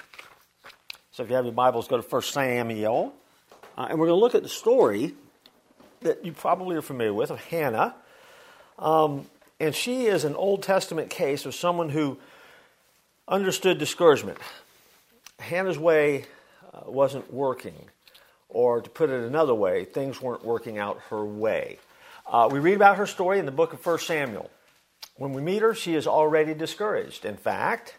So 1.12 1.22
if 1.22 1.28
you 1.28 1.36
have 1.36 1.44
your 1.44 1.54
Bibles, 1.54 1.86
go 1.86 2.00
to 2.00 2.08
1 2.08 2.22
Samuel. 2.22 3.14
Uh, 3.76 3.86
and 3.90 3.98
we're 3.98 4.06
going 4.06 4.18
to 4.18 4.20
look 4.20 4.34
at 4.34 4.42
the 4.42 4.48
story 4.48 5.14
that 6.00 6.24
you 6.24 6.32
probably 6.32 6.76
are 6.76 6.82
familiar 6.82 7.14
with 7.14 7.30
of 7.30 7.38
Hannah. 7.44 7.94
Um, 8.78 9.26
and 9.60 9.74
she 9.74 10.06
is 10.06 10.24
an 10.24 10.34
Old 10.34 10.62
Testament 10.62 11.10
case 11.10 11.44
of 11.44 11.54
someone 11.54 11.90
who 11.90 12.18
understood 13.28 13.78
discouragement. 13.78 14.38
Hannah's 15.38 15.78
way 15.78 16.24
uh, 16.72 16.90
wasn't 16.90 17.32
working. 17.32 17.86
Or 18.48 18.80
to 18.80 18.90
put 18.90 19.10
it 19.10 19.22
another 19.22 19.54
way, 19.54 19.84
things 19.84 20.20
weren't 20.20 20.44
working 20.44 20.78
out 20.78 20.98
her 21.10 21.24
way. 21.24 21.78
Uh, 22.26 22.48
we 22.50 22.58
read 22.58 22.74
about 22.74 22.96
her 22.96 23.06
story 23.06 23.38
in 23.38 23.46
the 23.46 23.52
book 23.52 23.72
of 23.72 23.84
1 23.84 23.98
Samuel. 24.00 24.50
When 25.16 25.32
we 25.34 25.42
meet 25.42 25.62
her, 25.62 25.74
she 25.74 25.94
is 25.94 26.06
already 26.06 26.54
discouraged. 26.54 27.24
In 27.24 27.36
fact, 27.36 27.94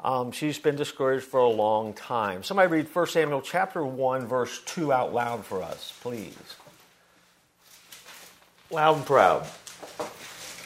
um, 0.00 0.32
she's 0.32 0.58
been 0.58 0.76
discouraged 0.76 1.24
for 1.24 1.40
a 1.40 1.48
long 1.48 1.94
time. 1.94 2.42
Somebody 2.42 2.68
read 2.68 2.94
1 2.94 3.06
Samuel 3.06 3.40
chapter 3.40 3.84
1, 3.84 4.26
verse 4.26 4.60
2 4.66 4.92
out 4.92 5.14
loud 5.14 5.46
for 5.46 5.62
us, 5.62 5.94
please. 6.02 6.36
Loud 8.70 8.96
and 8.96 9.06
proud. 9.06 9.46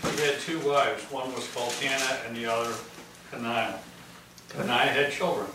He 0.02 0.22
had 0.26 0.38
two 0.40 0.58
wives. 0.60 1.02
One 1.10 1.32
was 1.34 1.46
called 1.52 1.72
Hannah 1.74 2.20
and 2.26 2.36
the 2.36 2.46
other 2.46 2.74
Peninnah. 3.30 3.78
Peninnah 4.48 4.72
had 4.72 5.12
children, 5.12 5.46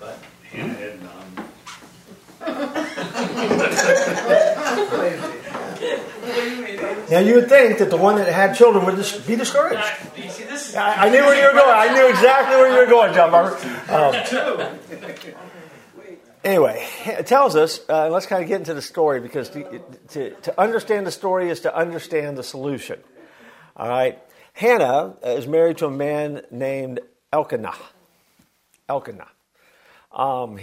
but 0.00 0.18
Hannah 0.50 0.74
had 0.74 1.02
none. 1.02 1.48
Now 7.10 7.18
you 7.18 7.34
would 7.34 7.48
think 7.48 7.78
that 7.78 7.90
the 7.90 7.96
one 7.96 8.16
that 8.16 8.26
had 8.32 8.56
children 8.56 8.84
would 8.86 8.96
just 8.96 9.26
be 9.26 9.36
discouraged. 9.36 9.82
I, 10.76 11.06
I 11.06 11.10
knew 11.10 11.20
where 11.20 11.38
you 11.38 11.46
were 11.46 11.52
going. 11.52 11.76
I 11.76 11.92
knew 11.94 12.08
exactly 12.08 12.56
where 12.56 12.72
you 12.72 12.78
were 12.78 12.86
going, 12.86 13.12
John 13.14 13.30
Barber. 13.30 13.56
Um, 13.88 14.14
anyway, 16.42 16.86
it 17.04 17.26
tells 17.26 17.54
us. 17.54 17.80
Uh, 17.88 18.08
let's 18.08 18.26
kind 18.26 18.42
of 18.42 18.48
get 18.48 18.60
into 18.60 18.74
the 18.74 18.82
story 18.82 19.20
because 19.20 19.50
to, 19.50 19.80
to, 20.08 20.30
to 20.30 20.60
understand 20.60 21.06
the 21.06 21.12
story 21.12 21.50
is 21.50 21.60
to 21.60 21.76
understand 21.76 22.38
the 22.38 22.42
solution. 22.42 22.98
All 23.76 23.88
right, 23.88 24.18
Hannah 24.52 25.14
is 25.22 25.46
married 25.46 25.78
to 25.78 25.86
a 25.86 25.90
man 25.90 26.42
named 26.50 27.00
Elkanah. 27.32 27.74
Elkanah. 28.88 29.28
Um, 30.12 30.60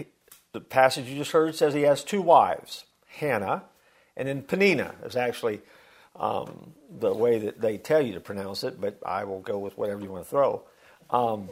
the 0.52 0.62
passage 0.62 1.08
you 1.08 1.18
just 1.18 1.32
heard 1.32 1.56
says 1.56 1.74
he 1.74 1.82
has 1.84 2.04
two 2.04 2.22
wives, 2.22 2.86
Hannah, 3.08 3.64
and 4.16 4.28
then 4.28 4.44
Peninnah 4.44 4.96
is 5.04 5.16
actually 5.16 5.62
um, 6.16 6.74
the 7.00 7.14
way 7.14 7.40
that 7.40 7.62
they 7.62 7.78
tell 7.78 8.02
you 8.02 8.14
to 8.14 8.20
pronounce 8.20 8.64
it, 8.64 8.80
but 8.80 9.00
I 9.06 9.24
will 9.24 9.40
go 9.40 9.58
with 9.58 9.78
whatever 9.78 10.02
you 10.02 10.12
want 10.12 10.26
to 10.26 10.30
throw. 10.30 10.64
Um, 11.10 11.50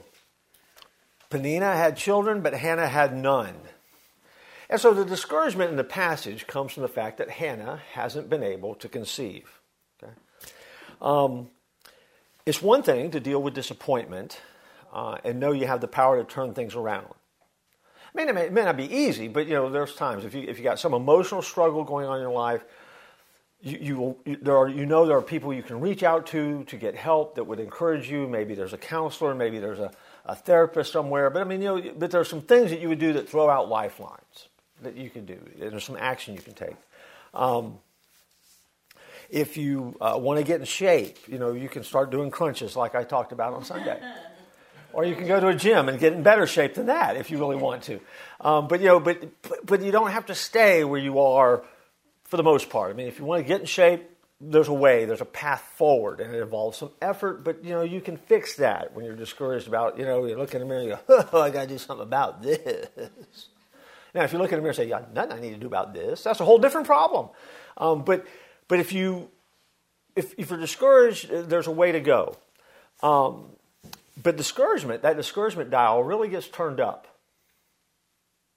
Peninnah 1.30 1.76
had 1.76 1.98
children, 1.98 2.42
but 2.42 2.54
Hannah 2.54 2.88
had 2.88 3.16
none. 3.16 3.56
And 4.70 4.80
so 4.80 4.94
the 4.94 5.06
discouragement 5.06 5.72
in 5.72 5.78
the 5.78 5.84
passage 5.84 6.46
comes 6.46 6.74
from 6.74 6.84
the 6.84 6.90
fact 6.90 7.18
that 7.18 7.30
Hannah 7.30 7.82
hasn't 7.94 8.30
been 8.30 8.44
able 8.44 8.76
to 8.76 8.90
conceive. 8.90 9.57
Um, 11.02 11.50
it's 12.46 12.62
one 12.62 12.84
thing 12.84 13.12
to 13.12 13.20
deal 13.20 13.42
with 13.42 13.54
disappointment 13.54 14.42
uh, 14.94 15.18
and 15.24 15.40
know 15.40 15.52
you 15.52 15.68
have 15.68 15.82
the 15.82 15.88
power 15.88 16.18
to 16.18 16.24
turn 16.24 16.54
things 16.54 16.76
around. 16.76 17.08
I 18.14 18.18
mean, 18.18 18.30
it 18.30 18.36
may, 18.36 18.46
it 18.46 18.54
may 18.54 18.64
not 18.64 18.78
be 18.78 18.92
easy, 18.92 19.28
but 19.28 19.48
you 19.48 19.54
know, 19.54 19.70
there's 19.70 19.94
times 19.94 20.26
if 20.26 20.34
you 20.34 20.44
if 20.48 20.58
you 20.58 20.64
got 20.64 20.80
some 20.80 20.94
emotional 20.94 21.42
struggle 21.42 21.84
going 21.84 22.08
on 22.08 22.16
in 22.16 22.22
your 22.22 22.32
life, 22.32 22.64
you, 23.62 23.78
you, 23.80 24.18
you, 24.26 24.38
there 24.42 24.56
are, 24.56 24.70
you 24.70 24.86
know 24.86 25.06
there 25.06 25.18
are 25.18 25.22
people 25.22 25.54
you 25.54 25.64
can 25.64 25.80
reach 25.80 26.04
out 26.04 26.26
to 26.28 26.64
to 26.66 26.78
get 26.78 26.96
help 26.96 27.36
that 27.36 27.44
would 27.44 27.60
encourage 27.60 28.10
you. 28.10 28.28
Maybe 28.28 28.56
there's 28.56 28.74
a 28.74 28.78
counselor, 28.78 29.36
maybe 29.36 29.60
there's 29.60 29.80
a, 29.80 29.92
a 30.26 30.36
therapist 30.36 30.92
somewhere. 30.94 31.30
But 31.30 31.42
I 31.42 31.46
mean, 31.46 31.62
you 31.62 31.68
know, 31.68 31.94
but 31.98 32.12
there's 32.12 32.30
some 32.30 32.42
things 32.42 32.72
that 32.72 32.80
you 32.80 32.90
would 32.90 33.00
do 33.00 33.14
that 33.14 33.30
throw 33.30 33.50
out 33.50 33.70
lifelines 33.70 34.48
that 34.82 34.96
you 34.96 35.10
can 35.10 35.26
do. 35.26 35.40
There's 35.58 35.84
some 35.84 35.98
action 36.00 36.34
you 36.34 36.42
can 36.42 36.54
take. 36.54 36.76
Um, 37.34 37.80
if 39.30 39.58
you 39.58 39.96
uh, 40.00 40.18
want 40.18 40.40
to 40.40 40.44
get 40.44 40.60
in 40.60 40.66
shape, 40.66 41.18
you 41.28 41.38
know, 41.38 41.54
you 41.54 41.70
can 41.70 41.84
start 41.84 42.12
doing 42.12 42.32
crunches 42.32 42.76
like 42.76 42.96
I 42.96 43.04
talked 43.04 43.32
about 43.32 43.54
on 43.54 43.64
Sunday. 43.64 44.00
or 44.94 45.06
you 45.06 45.16
can 45.16 45.28
go 45.28 45.40
to 45.40 45.48
a 45.48 45.56
gym 45.56 45.90
and 45.90 46.00
get 46.00 46.14
in 46.14 46.24
better 46.24 46.48
shape 46.48 46.74
than 46.74 46.88
that 46.88 47.18
if 47.18 47.30
you 47.30 47.38
really 47.38 47.56
want 47.56 47.84
to. 47.84 48.00
Um, 48.42 48.68
but 48.68 48.80
you 48.80 48.88
know, 48.88 49.00
but 49.00 49.24
but 49.66 49.82
you 49.82 49.92
don't 49.92 50.12
have 50.12 50.28
to 50.28 50.36
stay 50.36 50.84
where 50.84 51.00
you 51.00 51.20
are 51.20 51.64
for 52.24 52.38
the 52.38 52.44
most 52.44 52.70
part. 52.70 52.92
I 52.92 52.94
mean, 52.94 53.08
if 53.08 53.20
you 53.20 53.26
want 53.26 53.44
to 53.44 53.48
get 53.48 53.60
in 53.60 53.66
shape, 53.66 54.10
there's 54.40 54.68
a 54.68 54.74
way, 54.74 55.06
there's 55.06 55.22
a 55.22 55.26
path 55.26 55.62
forward, 55.76 56.20
and 56.20 56.34
it 56.34 56.42
involves 56.42 56.78
some 56.78 56.92
effort. 57.02 57.44
But 57.44 57.64
you 57.64 57.72
know, 57.72 57.82
you 57.82 58.02
can 58.02 58.18
fix 58.18 58.56
that 58.58 58.94
when 58.94 59.06
you're 59.06 59.16
discouraged 59.16 59.68
about. 59.68 59.98
You 59.98 60.06
know, 60.06 60.26
you 60.26 60.38
look 60.38 60.54
in 60.54 60.60
the 60.60 60.66
mirror, 60.66 60.80
and 60.82 60.90
you 60.90 60.98
go, 61.08 61.30
"Oh, 61.34 61.42
I 61.42 61.50
got 61.50 61.64
to 61.64 61.68
do 61.68 61.78
something 61.78 62.04
about 62.04 62.42
this." 62.42 62.88
Now, 64.14 64.24
if 64.24 64.34
you 64.34 64.40
look 64.40 64.52
in 64.52 64.58
the 64.58 64.62
mirror 64.62 64.70
and 64.70 64.78
say, 64.78 64.88
"Yeah, 64.88 65.02
nothing 65.14 65.34
I 65.34 65.40
need 65.40 65.52
to 65.52 65.58
do 65.58 65.68
about 65.68 65.94
this," 65.94 66.24
that's 66.24 66.40
a 66.40 66.46
whole 66.46 66.60
different 66.60 66.88
problem. 66.88 67.30
Um, 67.78 68.04
but 68.04 68.26
but 68.68 68.80
if 68.80 68.92
you 68.94 69.30
if, 70.16 70.34
if 70.38 70.50
you're 70.50 70.60
discouraged, 70.60 71.30
there's 71.30 71.68
a 71.68 71.72
way 71.72 71.92
to 71.92 72.00
go. 72.00 72.38
Um, 73.04 73.46
but 74.22 74.36
discouragement, 74.36 75.04
that 75.04 75.16
discouragement 75.16 75.70
dial 75.70 76.04
really 76.04 76.28
gets 76.28 76.48
turned 76.48 76.80
up. 76.80 77.08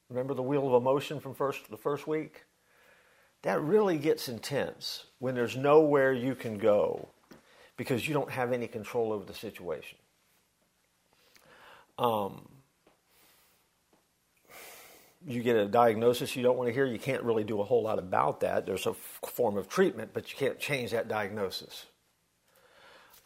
Remember 0.09 0.33
the 0.33 0.43
wheel 0.43 0.67
of 0.67 0.81
emotion 0.81 1.21
from 1.21 1.35
first 1.35 1.71
the 1.71 1.77
first 1.77 2.07
week? 2.07 2.45
that 3.43 3.61
really 3.63 3.97
gets 3.97 4.29
intense 4.29 5.05
when 5.19 5.35
there's 5.35 5.57
nowhere 5.57 6.13
you 6.13 6.35
can 6.35 6.59
go 6.59 7.09
because 7.77 8.07
you 8.07 8.13
don't 8.13 8.31
have 8.31 8.53
any 8.53 8.67
control 8.67 9.13
over 9.13 9.25
the 9.25 9.35
situation. 9.35 9.99
Um, 11.99 12.49
you 15.27 15.43
get 15.43 15.57
a 15.57 15.67
diagnosis 15.67 16.35
you 16.35 16.43
don't 16.43 16.57
want 16.57 16.69
to 16.69 16.73
hear, 16.73 16.87
you 16.87 16.99
can't 16.99 17.23
really 17.23 17.45
do 17.45 17.61
a 17.61 17.65
whole 17.65 17.83
lot 17.83 17.99
about 17.99 18.41
that. 18.41 18.67
There's 18.67 18.87
a 18.87 18.91
f- 18.91 19.21
form 19.27 19.57
of 19.59 19.69
treatment, 19.69 20.11
but 20.15 20.31
you 20.31 20.39
can't 20.39 20.59
change 20.59 20.93
that 20.93 21.09
diagnosis. 21.09 21.87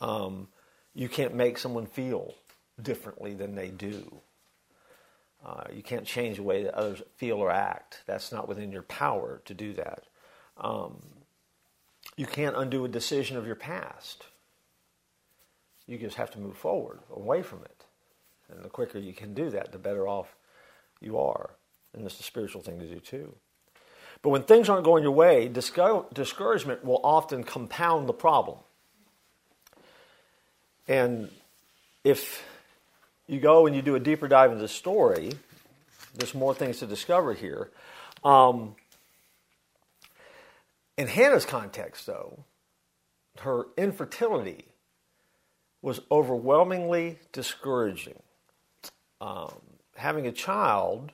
Um, 0.00 0.48
you 0.94 1.08
can't 1.08 1.34
make 1.34 1.58
someone 1.58 1.86
feel 1.86 2.34
differently 2.80 3.34
than 3.34 3.54
they 3.54 3.68
do. 3.68 4.20
Uh, 5.44 5.64
you 5.72 5.82
can't 5.82 6.06
change 6.06 6.38
the 6.38 6.42
way 6.42 6.64
that 6.64 6.74
others 6.74 7.02
feel 7.16 7.36
or 7.36 7.50
act. 7.50 8.02
That's 8.06 8.32
not 8.32 8.48
within 8.48 8.72
your 8.72 8.82
power 8.82 9.42
to 9.44 9.54
do 9.54 9.74
that. 9.74 10.04
Um, 10.56 11.02
you 12.16 12.26
can't 12.26 12.56
undo 12.56 12.84
a 12.84 12.88
decision 12.88 13.36
of 13.36 13.46
your 13.46 13.56
past. 13.56 14.24
You 15.86 15.98
just 15.98 16.16
have 16.16 16.30
to 16.32 16.38
move 16.38 16.56
forward, 16.56 17.00
away 17.14 17.42
from 17.42 17.60
it. 17.64 17.84
And 18.50 18.64
the 18.64 18.68
quicker 18.70 18.98
you 18.98 19.12
can 19.12 19.34
do 19.34 19.50
that, 19.50 19.72
the 19.72 19.78
better 19.78 20.08
off 20.08 20.34
you 21.00 21.18
are. 21.18 21.50
And 21.94 22.04
it's 22.04 22.18
a 22.20 22.24
spiritual 22.24 22.62
thing 22.62 22.78
to 22.80 22.86
do 22.86 23.00
too. 23.00 23.34
But 24.22 24.30
when 24.30 24.42
things 24.42 24.68
aren't 24.68 24.84
going 24.84 25.02
your 25.02 25.12
way, 25.12 25.48
discouragement 25.48 26.84
will 26.84 27.00
often 27.04 27.44
compound 27.44 28.08
the 28.08 28.14
problem. 28.14 28.58
And 30.88 31.30
if 32.04 32.42
you 33.26 33.40
go 33.40 33.66
and 33.66 33.74
you 33.76 33.82
do 33.82 33.94
a 33.94 34.00
deeper 34.00 34.28
dive 34.28 34.50
into 34.50 34.62
the 34.62 34.68
story, 34.68 35.32
there's 36.14 36.34
more 36.34 36.54
things 36.54 36.78
to 36.78 36.86
discover 36.86 37.34
here. 37.34 37.70
Um, 38.22 38.76
in 40.96 41.06
Hannah's 41.06 41.44
context, 41.44 42.06
though, 42.06 42.44
her 43.40 43.66
infertility 43.76 44.66
was 45.82 46.00
overwhelmingly 46.10 47.18
discouraging. 47.32 48.22
Um, 49.20 49.54
having 49.96 50.26
a 50.26 50.32
child 50.32 51.12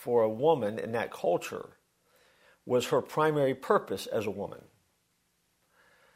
for 0.00 0.22
a 0.22 0.30
woman 0.30 0.78
in 0.78 0.92
that 0.92 1.12
culture 1.12 1.76
was 2.64 2.86
her 2.86 3.02
primary 3.02 3.54
purpose 3.54 4.06
as 4.06 4.24
a 4.24 4.30
woman. 4.30 4.62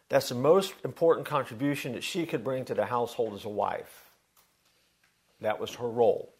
That's 0.09 0.31
the 0.31 0.35
most 0.35 0.73
important 0.85 1.27
contribution 1.27 1.93
that 1.93 2.03
she 2.03 2.25
could 2.25 2.43
bring 2.43 2.65
to 2.65 2.75
the 2.75 2.87
household 2.87 3.35
as 3.35 3.45
a 3.45 3.51
wife. 3.51 4.11
That 5.43 5.61
was 5.61 5.75
her 5.75 5.89
role. 5.89 6.35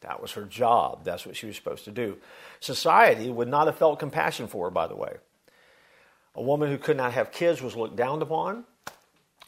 That 0.00 0.20
was 0.20 0.32
her 0.32 0.44
job. 0.44 1.04
That's 1.04 1.24
what 1.24 1.36
she 1.36 1.46
was 1.46 1.54
supposed 1.54 1.84
to 1.84 1.92
do. 1.92 2.18
Society 2.58 3.30
would 3.30 3.46
not 3.46 3.68
have 3.68 3.78
felt 3.78 4.00
compassion 4.00 4.48
for 4.48 4.66
her, 4.66 4.70
by 4.72 4.88
the 4.88 4.96
way. 4.96 5.14
A 6.34 6.42
woman 6.42 6.68
who 6.68 6.78
could 6.78 6.96
not 6.96 7.12
have 7.12 7.30
kids 7.30 7.62
was 7.62 7.76
looked 7.76 7.94
down 7.94 8.22
upon. 8.22 8.64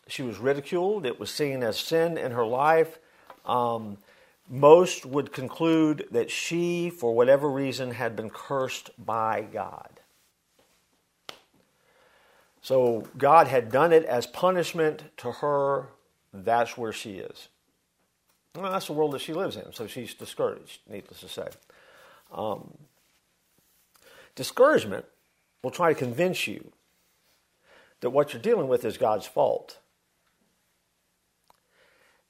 She 0.07 0.23
was 0.23 0.39
ridiculed. 0.39 1.05
It 1.05 1.19
was 1.19 1.31
seen 1.31 1.65
as 1.65 1.81
sin 1.81 2.17
in 2.17 2.31
her 2.31 2.47
life. 2.47 3.01
Um, 3.45 3.99
most 4.49 5.07
would 5.07 5.33
conclude 5.33 6.07
that 6.11 6.31
she, 6.31 6.91
for 6.91 7.15
whatever 7.15 7.49
reason, 7.49 7.93
had 7.93 8.15
been 8.15 8.31
cursed 8.31 8.91
by 9.03 9.43
God. 9.43 10.01
So 12.61 13.07
God 13.19 13.47
had 13.47 13.71
done 13.71 13.93
it 13.93 14.05
as 14.05 14.27
punishment 14.27 15.05
to 15.19 15.33
her. 15.33 15.89
That's 16.33 16.79
where 16.79 16.93
she 16.93 17.15
is. 17.15 17.49
Well, 18.55 18.71
that's 18.71 18.87
the 18.87 18.93
world 18.93 19.13
that 19.13 19.21
she 19.21 19.33
lives 19.33 19.57
in, 19.57 19.73
so 19.73 19.87
she's 19.87 20.15
discouraged, 20.15 20.81
needless 20.89 21.21
to 21.21 21.29
say. 21.29 21.49
Um, 22.33 22.75
discouragement 24.35 25.05
will 25.63 25.71
try 25.71 25.93
to 25.93 25.99
convince 25.99 26.47
you 26.47 26.73
that 28.01 28.11
what 28.11 28.33
you're 28.33 28.43
dealing 28.43 28.69
with 28.69 28.85
is 28.85 28.97
God's 28.97 29.27
fault. 29.27 29.79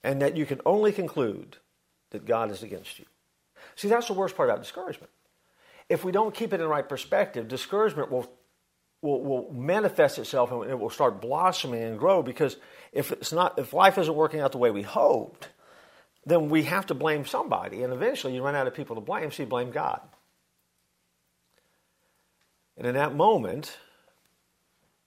And 0.03 0.21
that 0.23 0.37
you 0.37 0.47
can 0.47 0.61
only 0.65 0.93
conclude 0.93 1.57
that 2.15 2.27
God 2.27 2.51
is 2.51 2.63
against 2.63 2.99
you. 2.99 3.05
See, 3.77 3.89
that's 3.89 4.07
the 4.07 4.15
worst 4.15 4.37
part 4.37 4.49
about 4.49 4.63
discouragement. 4.63 5.11
If 5.89 6.05
we 6.05 6.13
don't 6.13 6.35
keep 6.35 6.53
it 6.53 6.57
in 6.57 6.61
the 6.61 6.69
right 6.69 6.89
perspective, 6.89 7.47
discouragement 7.49 8.11
will, 8.11 8.31
will, 9.03 9.23
will 9.23 9.53
manifest 9.53 10.19
itself 10.19 10.51
and 10.51 10.71
it 10.71 10.79
will 10.79 10.91
start 10.91 11.21
blossoming 11.21 11.83
and 11.83 11.99
grow 11.99 12.23
because 12.23 12.57
if, 12.93 13.13
it's 13.13 13.33
not, 13.33 13.59
if 13.59 13.73
life 13.73 13.99
isn't 13.99 14.15
working 14.15 14.41
out 14.41 14.53
the 14.53 14.59
way 14.59 14.71
we 14.71 14.83
hoped, 14.83 15.49
then 16.25 16.49
we 16.49 16.63
have 16.63 16.87
to 16.87 16.95
blame 16.95 17.27
somebody. 17.27 17.83
And 17.83 17.93
eventually 17.93 18.35
you 18.35 18.43
run 18.43 18.55
out 18.55 18.67
of 18.67 18.75
people 18.75 18.97
to 18.97 19.03
blame, 19.03 19.31
so 19.31 19.43
you 19.43 19.49
blame 19.49 19.71
God. 19.71 20.01
And 22.77 22.87
in 22.87 22.95
that 22.95 23.15
moment, 23.15 23.77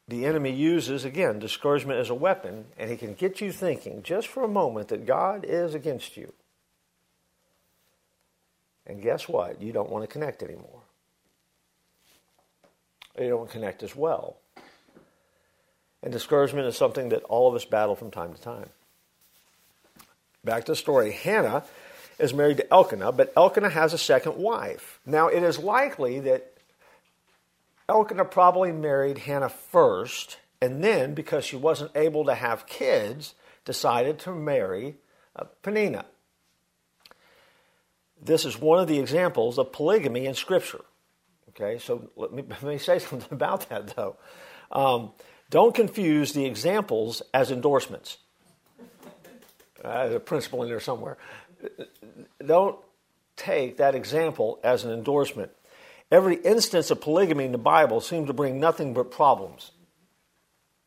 the 0.08 0.26
enemy 0.26 0.52
uses, 0.52 1.04
again, 1.04 1.40
discouragement 1.40 2.00
as 2.00 2.10
a 2.10 2.16
weapon, 2.16 2.66
and 2.78 2.90
he 2.90 2.96
can 2.96 3.14
get 3.14 3.42
you 3.42 3.52
thinking 3.52 4.04
just 4.04 4.28
for 4.28 4.44
a 4.44 4.48
moment 4.48 4.88
that 4.90 5.06
God 5.06 5.44
is 5.44 5.74
against 5.74 6.16
you. 6.16 6.34
And 8.88 9.02
guess 9.02 9.28
what? 9.28 9.62
You 9.62 9.74
don't 9.74 9.90
want 9.90 10.04
to 10.04 10.08
connect 10.08 10.42
anymore. 10.42 10.82
You 13.20 13.30
don't 13.30 13.50
connect 13.50 13.84
as 13.84 13.96
well. 13.96 14.38
And 16.02 16.14
discouragement 16.14 16.68
is 16.68 16.78
something 16.78 17.10
that 17.10 17.24
all 17.24 17.50
of 17.50 17.56
us 17.56 17.66
battle 17.66 17.96
from 17.96 18.12
time 18.12 18.34
to 18.34 18.42
time. 18.42 18.70
Back 20.44 20.66
to 20.66 20.72
the 20.72 20.76
story. 20.76 21.12
Hannah 21.12 21.64
is 22.18 22.34
married 22.34 22.58
to 22.58 22.74
Elkanah, 22.74 23.12
but 23.12 23.34
Elkanah 23.36 23.70
has 23.70 23.94
a 23.94 23.98
second 23.98 24.38
wife. 24.38 25.00
Now, 25.06 25.28
it 25.28 25.44
is 25.44 25.60
likely 25.60 26.22
that 26.22 26.54
Elkanah 27.90 28.26
probably 28.26 28.72
married 28.72 29.18
Hannah 29.20 29.50
first, 29.50 30.38
and 30.62 30.84
then, 30.84 31.14
because 31.14 31.44
she 31.44 31.56
wasn't 31.56 31.92
able 31.96 32.26
to 32.26 32.36
have 32.36 32.68
kids, 32.68 33.34
decided 33.66 34.20
to 34.20 34.32
marry 34.32 34.96
uh, 35.36 35.46
Peninnah. 35.62 36.06
This 38.22 38.46
is 38.46 38.60
one 38.60 38.80
of 38.80 38.88
the 38.88 39.00
examples 39.00 39.58
of 39.58 39.72
polygamy 39.72 40.26
in 40.26 40.34
Scripture. 40.34 40.84
Okay, 41.50 41.80
so 41.80 42.10
let 42.16 42.32
me, 42.34 42.44
let 42.50 42.64
me 42.64 42.78
say 42.78 43.00
something 43.00 43.30
about 43.32 43.70
that, 43.70 43.96
though. 43.96 44.18
Um, 44.72 45.12
don't 45.50 45.74
confuse 45.74 46.34
the 46.34 46.46
examples 46.46 47.22
as 47.34 47.52
endorsements. 47.52 48.18
Uh, 49.84 50.10
a 50.16 50.20
principle 50.20 50.64
in 50.64 50.70
there 50.70 50.80
somewhere. 50.80 51.18
Don't 52.46 52.78
take 53.36 53.78
that 53.78 53.96
example 53.96 54.60
as 54.64 54.84
an 54.84 54.92
endorsement. 54.92 55.52
Every 56.12 56.36
instance 56.36 56.92
of 56.92 57.02
polygamy 57.02 57.46
in 57.46 57.52
the 57.52 57.58
Bible 57.58 58.02
seems 58.02 58.28
to 58.28 58.34
bring 58.34 58.60
nothing 58.60 58.94
but 58.94 59.12
problems. 59.12 59.72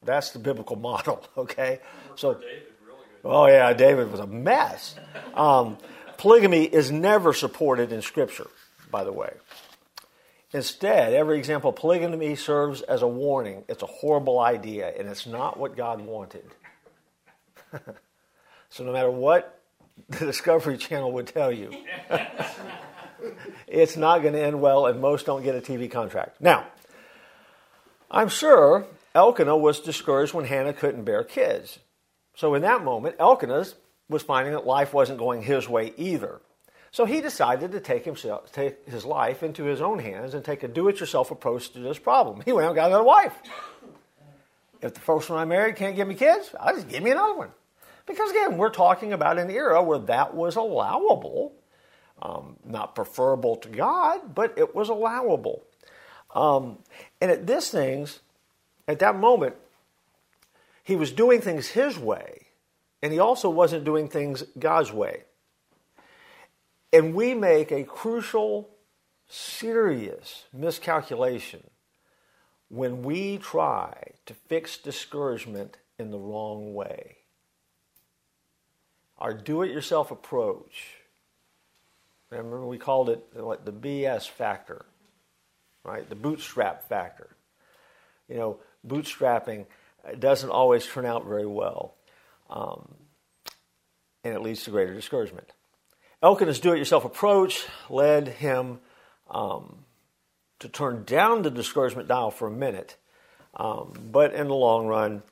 That's 0.03 0.31
the 0.31 0.39
biblical 0.39 0.77
model, 0.91 1.23
okay? 1.37 1.81
So, 2.17 2.41
oh 3.25 3.47
yeah, 3.47 3.73
David 3.73 4.11
was 4.11 4.21
a 4.21 4.27
mess. 4.27 4.97
Um, 5.35 5.79
polygamy 6.21 6.65
is 6.65 6.93
never 6.93 7.33
supported 7.33 7.93
in 7.93 8.03
Scripture, 8.03 8.49
by 8.91 9.05
the 9.05 9.13
way. 9.13 9.33
Instead, 10.53 11.15
every 11.15 11.39
example 11.39 11.71
of 11.71 11.77
polygamy 11.77 12.37
serves 12.37 12.83
as 12.83 13.01
a 13.01 13.09
warning. 13.09 13.65
It's 13.69 13.83
a 13.83 13.87
horrible 13.87 14.39
idea, 14.39 14.93
and 14.99 15.09
it's 15.09 15.27
not 15.27 15.59
what 15.59 15.79
God 15.79 16.03
wanted. 16.03 16.45
so, 18.69 18.85
no 18.85 18.93
matter 18.93 19.11
what 19.11 19.63
the 20.11 20.19
Discovery 20.27 20.77
Channel 20.77 21.11
would 21.13 21.27
tell 21.27 21.51
you, 21.51 21.73
it's 23.67 23.97
not 23.97 24.21
going 24.21 24.35
to 24.35 24.43
end 24.43 24.61
well, 24.61 24.87
and 24.87 25.01
most 25.01 25.25
don't 25.25 25.43
get 25.43 25.55
a 25.55 25.61
TV 25.61 25.91
contract. 25.91 26.39
Now, 26.39 26.67
I'm 28.11 28.29
sure 28.29 28.87
Elkanah 29.15 29.57
was 29.57 29.81
discouraged 29.81 30.35
when 30.35 30.45
Hannah 30.45 30.75
couldn't 30.75 31.05
bear 31.05 31.25
kids. 31.25 31.79
So, 32.35 32.55
in 32.55 32.61
that 32.61 32.85
moment, 32.85 33.17
Elkanah 33.19 33.65
was 34.11 34.23
finding 34.23 34.53
that 34.53 34.67
life 34.67 34.93
wasn't 34.93 35.19
going 35.19 35.43
his 35.43 35.69
way 35.69 35.95
either. 35.97 36.41
So 36.91 37.05
he 37.05 37.21
decided 37.21 37.73
to 37.73 37.81
take, 37.81 38.05
himself, 38.05 38.53
take 38.53 38.87
his 38.87 39.05
life 39.05 39.43
into 39.45 39.65
his 39.65 39.81
own 39.81 40.01
hands 40.01 40.35
and 40.35 40.45
take 40.45 40.65
a 40.65 40.69
do 40.69 40.89
it 40.89 40.99
yourself 40.99 41.31
approach 41.31 41.71
to 41.73 41.79
this 41.79 41.99
problem. 41.99 42.43
He 42.45 42.53
went 42.53 42.65
out 42.65 42.71
and 42.71 42.77
got 42.77 42.89
another 42.89 43.05
wife. 43.05 43.35
If 44.83 44.95
the 44.95 45.01
first 45.01 45.31
one 45.31 45.39
I 45.39 45.45
married 45.45 45.77
can't 45.77 45.95
give 45.95 46.09
me 46.09 46.17
kids, 46.17 46.53
I'll 46.59 46.75
just 46.75 46.89
give 46.89 47.03
me 47.03 47.13
another 47.13 47.35
one. 47.35 47.51
Because 48.07 48.31
again, 48.31 48.59
we're 48.59 48.71
talking 48.71 49.13
about 49.13 49.39
an 49.39 49.51
era 49.51 49.81
where 49.83 50.01
that 50.01 50.35
was 50.35 50.57
allowable. 50.57 51.53
Um, 52.21 52.57
not 52.65 52.95
preferable 52.95 53.57
to 53.57 53.69
God, 53.69 54.35
but 54.35 54.59
it 54.59 54.75
was 54.75 54.89
allowable. 54.89 55.63
Um, 56.35 56.79
and 57.21 57.31
at 57.31 57.47
this 57.47 57.71
things, 57.71 58.21
at 58.89 58.99
that 58.99 59.17
moment, 59.17 59.55
he 60.83 60.97
was 60.97 61.13
doing 61.13 61.41
things 61.41 61.69
his 61.69 61.99
way, 61.99 62.49
and 63.03 63.13
he 63.13 63.19
also 63.19 63.49
wasn't 63.49 63.85
doing 63.85 64.09
things 64.09 64.43
God's 64.59 64.93
way. 64.93 65.25
And 66.93 67.15
we 67.15 67.35
make 67.35 67.71
a 67.71 67.85
crucial, 67.85 68.71
serious 69.29 70.45
miscalculation 70.53 71.63
when 72.69 73.03
we 73.03 73.39
try 73.39 74.13
to 74.27 74.35
fix 74.35 74.77
discouragement 74.77 75.77
in 75.99 76.11
the 76.11 76.19
wrong 76.19 76.75
way. 76.75 77.19
Our 79.19 79.35
do 79.35 79.63
it 79.63 79.71
yourself 79.71 80.11
approach. 80.11 80.97
Remember, 82.31 82.65
we 82.65 82.79
called 82.79 83.11
it 83.11 83.27
what, 83.35 83.65
the 83.67 83.73
BS 83.73 84.29
factor, 84.29 84.87
right? 85.85 86.09
The 86.09 86.15
bootstrap 86.15 86.89
factor. 86.89 87.29
You 88.29 88.37
know, 88.37 88.61
bootstrapping 88.87 89.67
doesn't 90.19 90.51
always 90.51 90.87
turn 90.87 91.05
out 91.05 91.27
very 91.27 91.47
well, 91.47 91.95
um, 92.51 92.95
and 94.25 94.35
it 94.35 94.43
leads 94.43 94.65
to 94.65 94.71
greater 94.71 94.93
discouragement. 94.93 95.49
Elkanah's 96.23 96.61
do 96.61 96.73
it 96.73 96.79
yourself 96.79 97.05
approach 97.05 97.67
led 97.89 98.29
him 98.29 98.81
um, 99.31 99.85
to 100.59 100.69
turn 100.69 101.05
down 101.05 101.43
the 101.43 101.51
discouragement 101.51 102.09
dial 102.09 102.31
for 102.31 102.49
a 102.49 102.51
minute, 102.51 102.97
um, 103.55 103.95
but 104.11 104.35
in 104.35 104.49
the 104.49 104.55
long 104.55 104.87
run, 104.87 105.23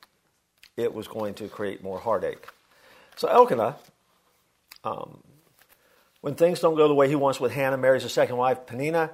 it 0.77 0.93
was 0.93 1.07
going 1.07 1.35
to 1.35 1.47
create 1.47 1.83
more 1.83 1.99
heartache. 1.99 2.47
So 3.17 3.27
Elkanah, 3.27 3.75
um, 4.83 5.21
when 6.21 6.35
things 6.35 6.59
don't 6.59 6.75
go 6.75 6.87
the 6.87 6.93
way 6.95 7.07
he 7.07 7.15
wants 7.15 7.39
with 7.39 7.51
Hannah, 7.51 7.77
marries 7.77 8.05
a 8.05 8.09
second 8.09 8.37
wife, 8.37 8.65
Peninnah, 8.65 9.11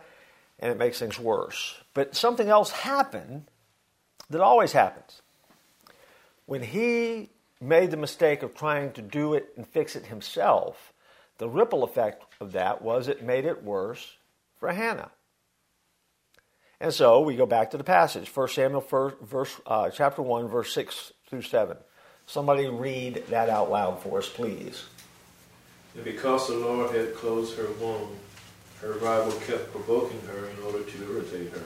and 0.59 0.71
it 0.71 0.77
makes 0.77 0.99
things 0.99 1.19
worse. 1.19 1.75
But 1.93 2.15
something 2.15 2.47
else 2.47 2.71
happened 2.71 3.45
that 4.29 4.41
always 4.41 4.71
happens. 4.71 5.21
When 6.45 6.61
he 6.61 7.29
made 7.61 7.91
the 7.91 7.97
mistake 7.97 8.43
of 8.43 8.53
trying 8.53 8.91
to 8.93 9.01
do 9.01 9.33
it 9.33 9.49
and 9.55 9.67
fix 9.67 9.95
it 9.95 10.05
himself, 10.05 10.93
the 11.37 11.49
ripple 11.49 11.83
effect 11.83 12.23
of 12.39 12.53
that 12.53 12.81
was 12.81 13.07
it 13.07 13.23
made 13.23 13.45
it 13.45 13.63
worse 13.63 14.17
for 14.57 14.71
Hannah. 14.71 15.11
And 16.79 16.93
so 16.93 17.21
we 17.21 17.35
go 17.35 17.45
back 17.45 17.71
to 17.71 17.77
the 17.77 17.83
passage, 17.83 18.29
1 18.33 18.47
Samuel 18.49 18.81
first, 18.81 19.17
verse, 19.21 19.61
uh, 19.65 19.89
chapter 19.89 20.21
1, 20.21 20.47
verse 20.47 20.73
6 20.73 21.13
through 21.29 21.41
7. 21.41 21.77
Somebody 22.27 22.67
read 22.67 23.23
that 23.29 23.49
out 23.49 23.69
loud 23.69 24.01
for 24.01 24.17
us, 24.17 24.27
please. 24.27 24.85
And 25.95 26.03
because 26.03 26.47
the 26.47 26.55
Lord 26.55 26.93
had 26.93 27.15
closed 27.15 27.57
her 27.57 27.67
womb, 27.79 28.09
her 28.81 28.93
rival 28.93 29.31
kept 29.47 29.71
provoking 29.71 30.19
her 30.27 30.49
in 30.49 30.63
order 30.63 30.83
to 30.83 31.03
irritate 31.03 31.51
her. 31.51 31.63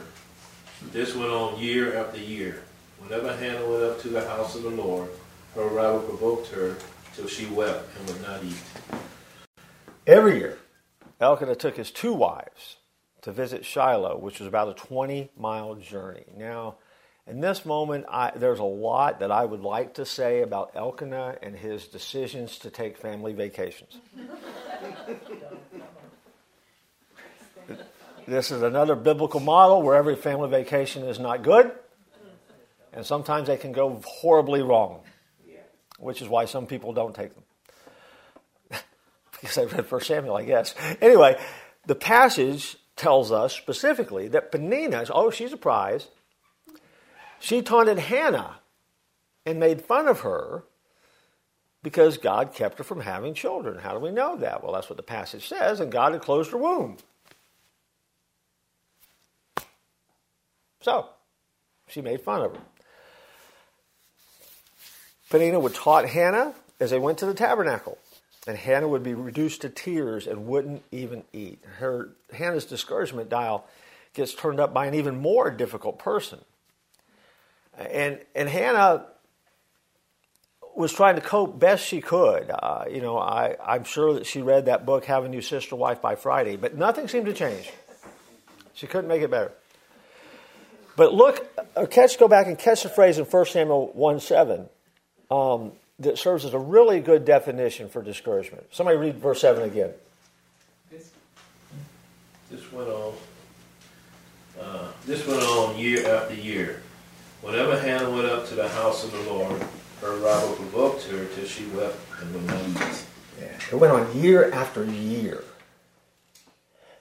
This 0.91 1.15
went 1.15 1.32
on 1.32 1.60
year 1.60 1.97
after 1.97 2.19
year. 2.19 2.63
Whenever 2.99 3.36
Hannah 3.36 3.67
went 3.67 3.84
up 3.84 4.02
to 4.02 4.10
the 4.10 4.28
house 4.28 4.56
of 4.56 4.63
the 4.63 4.69
Lord, 4.69 5.10
her 5.55 5.67
rival 5.67 6.01
provoked 6.01 6.47
her 6.49 6.75
till 7.15 7.27
she 7.27 7.45
wept 7.47 7.88
and 7.97 8.07
would 8.09 8.21
not 8.21 8.43
eat. 8.43 8.62
Every 10.07 10.38
year, 10.38 10.57
Elkanah 11.19 11.55
took 11.55 11.77
his 11.77 11.91
two 11.91 12.13
wives 12.13 12.77
to 13.21 13.31
visit 13.31 13.65
Shiloh, 13.65 14.17
which 14.17 14.39
was 14.39 14.47
about 14.47 14.69
a 14.69 14.73
20 14.73 15.31
mile 15.38 15.75
journey. 15.75 16.25
Now, 16.38 16.75
in 17.27 17.41
this 17.41 17.63
moment, 17.63 18.05
I, 18.09 18.31
there's 18.35 18.59
a 18.59 18.63
lot 18.63 19.19
that 19.19 19.31
I 19.31 19.45
would 19.45 19.62
like 19.62 19.93
to 19.95 20.05
say 20.05 20.41
about 20.41 20.71
Elkanah 20.75 21.38
and 21.43 21.55
his 21.55 21.88
decisions 21.88 22.57
to 22.59 22.71
take 22.71 22.97
family 22.97 23.33
vacations. 23.33 23.97
this 28.27 28.49
is 28.49 28.63
another 28.63 28.95
biblical 28.95 29.39
model 29.39 29.83
where 29.83 29.95
every 29.95 30.15
family 30.15 30.49
vacation 30.49 31.03
is 31.03 31.19
not 31.19 31.43
good, 31.43 31.71
and 32.93 33.05
sometimes 33.05 33.47
they 33.47 33.57
can 33.57 33.73
go 33.73 34.01
horribly 34.05 34.63
wrong, 34.63 35.01
which 35.99 36.21
is 36.21 36.27
why 36.27 36.45
some 36.45 36.65
people 36.65 36.93
don't 36.93 37.15
take 37.15 37.31
them 37.33 37.43
because 39.31 39.57
I 39.57 39.63
read 39.65 39.85
First 39.85 40.07
Samuel, 40.07 40.35
I 40.35 40.43
guess. 40.43 40.73
Anyway, 41.01 41.39
the 41.85 41.95
passage 41.95 42.77
tells 42.95 43.31
us 43.31 43.55
specifically 43.55 44.27
that 44.27 44.51
Peninnah, 44.51 45.05
oh, 45.12 45.31
she's 45.31 45.53
a 45.53 45.57
prize. 45.57 46.07
She 47.39 47.62
taunted 47.62 47.97
Hannah 47.97 48.59
and 49.45 49.59
made 49.59 49.81
fun 49.81 50.07
of 50.07 50.21
her 50.21 50.63
because 51.81 52.17
God 52.17 52.53
kept 52.53 52.77
her 52.77 52.83
from 52.83 53.01
having 53.01 53.33
children. 53.33 53.79
How 53.79 53.93
do 53.93 53.99
we 53.99 54.12
know 54.12 54.35
that? 54.38 54.63
Well, 54.63 54.73
that's 54.73 54.89
what 54.89 54.97
the 54.97 55.03
passage 55.03 55.47
says, 55.47 55.79
and 55.79 55.91
God 55.91 56.12
had 56.12 56.21
closed 56.21 56.51
her 56.51 56.57
womb. 56.57 56.97
So, 60.81 61.07
she 61.88 62.01
made 62.01 62.21
fun 62.21 62.41
of 62.41 62.55
her. 62.55 62.62
Peninnah 65.30 65.60
would 65.60 65.76
taunt 65.76 66.10
Hannah 66.10 66.54
as 66.80 66.89
they 66.92 67.00
went 67.00 67.20
to 67.20 67.26
the 67.26 67.34
tabernacle 67.34 67.98
and 68.48 68.58
Hannah 68.58 68.88
would 68.88 69.04
be 69.04 69.13
reduced 69.13 69.62
to 69.62 69.70
tears 69.70 70.26
and 70.26 70.48
wouldn't 70.48 70.84
even 70.92 71.24
eat. 71.34 71.63
Her 71.78 72.10
Hannah's 72.34 72.65
discouragement 72.65 73.30
dial 73.30 73.65
gets 74.13 74.34
turned 74.34 74.60
up 74.60 74.74
by 74.74 74.88
an 74.88 74.96
even 74.96 75.20
more 75.20 75.52
difficult 75.52 76.00
person. 76.00 76.39
And 77.78 78.20
and 78.34 78.50
Hannah 78.50 79.06
was 80.76 80.94
trying 80.94 81.15
to 81.15 81.22
cope 81.22 81.60
best 81.60 81.86
she 81.86 82.02
could. 82.02 82.50
Uh, 82.50 82.86
you 82.89 83.02
know, 83.02 83.20
I, 83.20 83.56
I'm 83.63 83.84
sure 83.84 84.13
that 84.13 84.26
she 84.26 84.42
read 84.42 84.65
that 84.65 84.86
book, 84.86 85.06
Have 85.06 85.26
a 85.26 85.30
New 85.30 85.42
Sister 85.42 85.76
Wife 85.76 86.02
by 86.02 86.15
Friday, 86.15 86.56
but 86.56 86.76
nothing 86.76 87.08
seemed 87.08 87.26
to 87.26 87.34
change. 87.34 87.70
She 88.74 88.88
couldn't 88.88 89.10
make 89.10 89.22
it 89.22 89.30
better. 89.30 89.52
But 90.96 91.13
look, 91.13 91.46
uh, 91.76 91.86
catch, 91.86 92.18
go 92.18 92.28
back 92.28 92.48
and 92.48 92.58
catch 92.58 92.84
the 92.84 92.89
phrase 92.89 93.18
in 93.20 93.26
1 93.26 93.46
Samuel 93.46 93.92
1 93.94 94.20
7. 94.22 94.70
Um, 95.30 95.72
that 96.00 96.18
serves 96.18 96.46
as 96.46 96.54
a 96.54 96.60
really 96.60 97.02
good 97.02 97.26
definition 97.26 97.89
for 97.89 98.02
discouragement. 98.02 98.65
Somebody 98.72 98.98
read 98.98 99.18
verse 99.18 99.42
7 99.42 99.63
again. 99.63 99.92
This 102.50 102.72
went 102.72 102.89
on. 102.89 103.13
Uh, 104.60 104.92
this 105.06 105.28
went 105.28 105.44
on 105.44 105.78
year 105.78 106.08
after 106.08 106.34
year. 106.34 106.82
Whenever 107.42 107.80
Hannah 107.80 108.10
went 108.10 108.26
up 108.26 108.48
to 108.48 108.56
the 108.56 108.68
house 108.68 109.04
of 109.04 109.12
the 109.12 109.22
Lord, 109.32 109.62
her 110.02 110.15
rival 110.18 110.56
provoked 110.56 111.04
her 111.06 111.26
till 111.36 111.46
she 111.46 111.65
wept 111.68 111.98
and 112.20 112.34
would 112.34 112.46
not 112.46 112.62
eat. 112.68 113.06
Yeah, 113.39 113.58
it 113.72 113.76
went 113.76 113.94
on 113.94 114.20
year 114.20 114.52
after 114.52 114.84
year. 114.84 115.44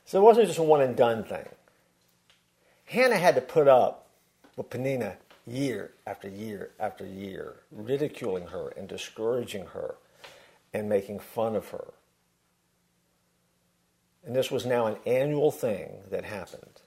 So 0.05 0.21
it 0.21 0.23
wasn't 0.23 0.47
just 0.47 0.59
a 0.59 0.63
one 0.63 0.83
and 0.83 0.95
done 0.95 1.25
thing. 1.25 1.47
Hannah 2.85 3.17
had 3.17 3.35
to 3.35 3.41
put 3.41 3.69
up 3.69 4.07
with 4.57 4.71
Peninnah 4.71 5.17
year 5.49 5.93
after 6.07 6.29
year 6.29 6.71
after 6.79 7.07
year, 7.07 7.57
ridiculing 7.71 8.49
her 8.49 8.69
and 8.77 8.89
discouraging 8.89 9.67
her 9.67 9.97
and 10.73 10.89
making 10.89 11.19
fun 11.19 11.57
of 11.57 11.69
her. 11.69 11.93
And 14.25 14.37
this 14.37 14.51
was 14.51 14.67
now 14.67 14.87
an 14.87 14.97
annual 15.07 15.51
thing 15.51 16.03
that 16.11 16.25
happened. 16.25 16.83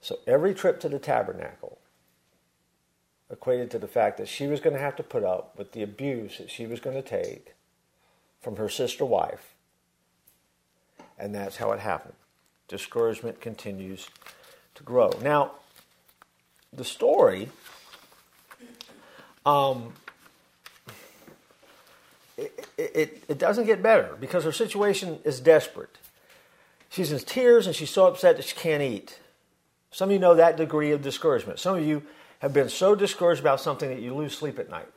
So 0.00 0.18
every 0.26 0.54
trip 0.54 0.78
to 0.80 0.88
the 0.88 0.98
tabernacle 0.98 1.78
equated 3.30 3.70
to 3.72 3.78
the 3.78 3.88
fact 3.88 4.16
that 4.18 4.28
she 4.28 4.46
was 4.46 4.60
going 4.60 4.74
to 4.74 4.80
have 4.80 4.96
to 4.96 5.02
put 5.02 5.24
up 5.24 5.58
with 5.58 5.72
the 5.72 5.82
abuse 5.82 6.38
that 6.38 6.50
she 6.50 6.66
was 6.66 6.80
going 6.80 6.96
to 6.96 7.02
take 7.02 7.54
from 8.40 8.56
her 8.56 8.68
sister 8.68 9.04
wife. 9.04 9.54
And 11.18 11.34
that's 11.34 11.56
how 11.56 11.72
it 11.72 11.80
happened. 11.80 12.14
Discouragement 12.68 13.40
continues 13.40 14.08
to 14.76 14.82
grow. 14.82 15.10
Now, 15.22 15.52
the 16.72 16.84
story, 16.84 17.48
um, 19.46 19.92
it, 22.36 22.68
it, 22.76 23.24
it 23.28 23.38
doesn't 23.38 23.66
get 23.66 23.82
better 23.82 24.16
because 24.20 24.44
her 24.44 24.52
situation 24.52 25.18
is 25.24 25.40
desperate. 25.40 25.98
She's 26.90 27.12
in 27.12 27.18
tears 27.18 27.66
and 27.66 27.74
she's 27.74 27.90
so 27.90 28.06
upset 28.06 28.36
that 28.36 28.44
she 28.44 28.54
can't 28.54 28.82
eat. 28.82 29.18
Some 29.90 30.10
of 30.10 30.12
you 30.12 30.18
know 30.18 30.34
that 30.34 30.56
degree 30.56 30.92
of 30.92 31.02
discouragement. 31.02 31.58
Some 31.58 31.76
of 31.76 31.84
you 31.84 32.02
have 32.40 32.52
been 32.52 32.68
so 32.68 32.94
discouraged 32.94 33.40
about 33.40 33.60
something 33.60 33.88
that 33.88 34.00
you 34.00 34.14
lose 34.14 34.36
sleep 34.36 34.58
at 34.58 34.70
night. 34.70 34.88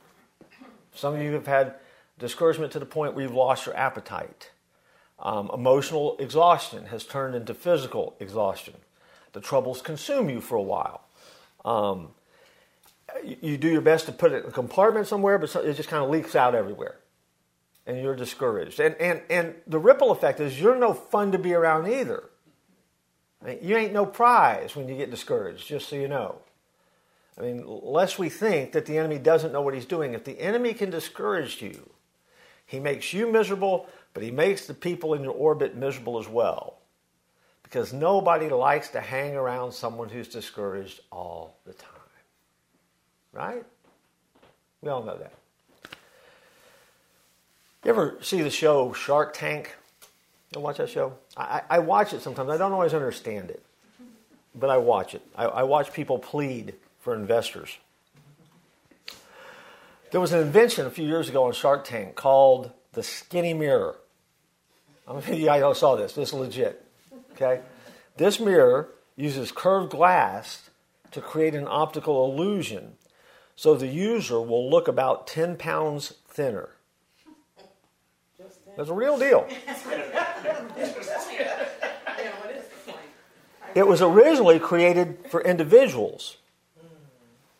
Some 0.93 1.15
of 1.15 1.21
you 1.21 1.33
have 1.33 1.47
had 1.47 1.75
discouragement 2.19 2.71
to 2.73 2.79
the 2.79 2.85
point 2.85 3.13
where 3.13 3.23
you've 3.23 3.33
lost 3.33 3.65
your 3.65 3.75
appetite. 3.75 4.51
Um, 5.19 5.49
emotional 5.53 6.17
exhaustion 6.19 6.87
has 6.87 7.03
turned 7.03 7.35
into 7.35 7.53
physical 7.53 8.15
exhaustion. 8.19 8.75
The 9.33 9.41
troubles 9.41 9.81
consume 9.81 10.29
you 10.29 10.41
for 10.41 10.55
a 10.55 10.61
while. 10.61 11.01
Um, 11.63 12.09
you 13.23 13.57
do 13.57 13.67
your 13.67 13.81
best 13.81 14.05
to 14.05 14.11
put 14.11 14.31
it 14.31 14.43
in 14.43 14.49
a 14.49 14.53
compartment 14.53 15.07
somewhere, 15.07 15.37
but 15.37 15.53
it 15.55 15.73
just 15.75 15.89
kind 15.89 16.03
of 16.03 16.09
leaks 16.09 16.35
out 16.35 16.55
everywhere. 16.55 16.97
And 17.85 18.01
you're 18.01 18.15
discouraged. 18.15 18.79
And, 18.79 18.95
and, 18.95 19.21
and 19.29 19.55
the 19.67 19.79
ripple 19.79 20.11
effect 20.11 20.39
is 20.39 20.59
you're 20.59 20.77
no 20.77 20.93
fun 20.93 21.31
to 21.31 21.37
be 21.37 21.53
around 21.53 21.87
either. 21.87 22.29
You 23.61 23.75
ain't 23.75 23.93
no 23.93 24.05
prize 24.05 24.75
when 24.75 24.87
you 24.87 24.95
get 24.95 25.09
discouraged, 25.09 25.67
just 25.67 25.89
so 25.89 25.95
you 25.95 26.07
know. 26.07 26.41
I 27.37 27.41
mean, 27.41 27.63
lest 27.65 28.19
we 28.19 28.29
think 28.29 28.73
that 28.73 28.85
the 28.85 28.97
enemy 28.97 29.17
doesn't 29.17 29.51
know 29.51 29.61
what 29.61 29.73
he's 29.73 29.85
doing. 29.85 30.13
If 30.13 30.25
the 30.25 30.39
enemy 30.39 30.73
can 30.73 30.91
discourage 30.91 31.61
you, 31.61 31.89
he 32.67 32.79
makes 32.79 33.13
you 33.13 33.31
miserable, 33.31 33.87
but 34.13 34.21
he 34.21 34.31
makes 34.31 34.67
the 34.67 34.73
people 34.73 35.13
in 35.15 35.23
your 35.23 35.33
orbit 35.33 35.75
miserable 35.75 36.19
as 36.19 36.27
well. 36.27 36.80
Because 37.71 37.93
nobody 37.93 38.49
likes 38.49 38.89
to 38.89 38.99
hang 38.99 39.33
around 39.33 39.71
someone 39.71 40.09
who's 40.09 40.27
discouraged 40.27 40.99
all 41.09 41.55
the 41.65 41.71
time. 41.71 41.89
Right? 43.31 43.63
We 44.81 44.89
all 44.89 45.03
know 45.03 45.17
that. 45.17 45.31
You 47.85 47.91
ever 47.91 48.17
see 48.21 48.41
the 48.41 48.49
show 48.49 48.91
Shark 48.91 49.33
Tank? 49.33 49.73
You 50.53 50.59
watch 50.59 50.79
that 50.79 50.89
show? 50.89 51.13
I, 51.37 51.61
I 51.69 51.79
watch 51.79 52.11
it 52.11 52.21
sometimes. 52.21 52.49
I 52.49 52.57
don't 52.57 52.73
always 52.73 52.93
understand 52.93 53.49
it, 53.49 53.63
but 54.53 54.69
I 54.69 54.75
watch 54.75 55.15
it. 55.15 55.21
I, 55.33 55.45
I 55.45 55.63
watch 55.63 55.93
people 55.93 56.19
plead 56.19 56.73
for 56.99 57.15
investors. 57.15 57.77
There 60.11 60.19
was 60.19 60.33
an 60.33 60.41
invention 60.41 60.85
a 60.85 60.89
few 60.89 61.07
years 61.07 61.29
ago 61.29 61.45
on 61.45 61.53
Shark 61.53 61.85
Tank 61.85 62.15
called 62.15 62.71
the 62.91 63.01
skinny 63.01 63.53
mirror. 63.53 63.95
I 65.07 65.13
don't 65.13 65.25
know 65.25 65.33
if 65.33 65.39
you 65.39 65.45
guys 65.45 65.77
saw 65.77 65.95
this. 65.95 66.11
This 66.11 66.29
is 66.29 66.33
legit. 66.33 66.85
Okay? 67.41 67.61
This 68.17 68.39
mirror 68.39 68.89
uses 69.15 69.51
curved 69.51 69.91
glass 69.91 70.69
to 71.11 71.21
create 71.21 71.55
an 71.55 71.67
optical 71.67 72.25
illusion 72.31 72.93
so 73.55 73.75
the 73.75 73.87
user 73.87 74.41
will 74.41 74.69
look 74.69 74.87
about 74.87 75.27
10 75.27 75.57
pounds 75.57 76.13
thinner. 76.27 76.69
That's 78.75 78.89
a 78.89 78.93
real 78.93 79.19
deal. 79.19 79.47
It 83.75 83.87
was 83.87 84.01
originally 84.01 84.59
created 84.59 85.19
for 85.29 85.41
individuals, 85.41 86.37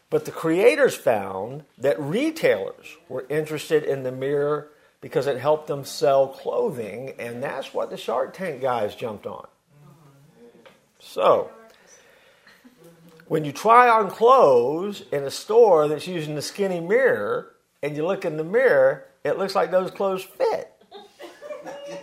but 0.10 0.26
the 0.26 0.32
creators 0.32 0.96
found 0.96 1.64
that 1.78 2.00
retailers 2.00 2.98
were 3.08 3.26
interested 3.30 3.84
in 3.84 4.04
the 4.04 4.12
mirror 4.12 4.70
because 5.00 5.28
it 5.28 5.38
helped 5.38 5.68
them 5.68 5.86
sell 5.86 6.28
clothing, 6.28 7.14
and 7.18 7.42
that's 7.42 7.74
what 7.74 7.90
the 7.90 7.98
Shark 7.98 8.34
Tank 8.34 8.62
guys 8.62 8.96
jumped 8.96 9.26
on. 9.26 9.48
So, 11.02 11.52
when 13.28 13.44
you 13.44 13.52
try 13.52 13.90
on 13.90 14.10
clothes 14.10 15.04
in 15.12 15.24
a 15.24 15.32
store 15.32 15.88
that's 15.88 16.08
using 16.08 16.36
the 16.36 16.42
skinny 16.42 16.80
mirror, 16.80 17.54
and 17.84 17.98
you 17.98 18.06
look 18.06 18.24
in 18.24 18.38
the 18.38 18.44
mirror, 18.44 19.06
it 19.24 19.38
looks 19.38 19.56
like 19.56 19.72
those 19.72 19.92
clothes 19.92 20.24
fit. 20.24 20.72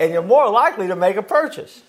And 0.01 0.13
you're 0.13 0.23
more 0.23 0.51
likely 0.51 0.89
to 0.89 0.97
make 0.97 1.17
a 1.17 1.23
purchase. 1.23 1.83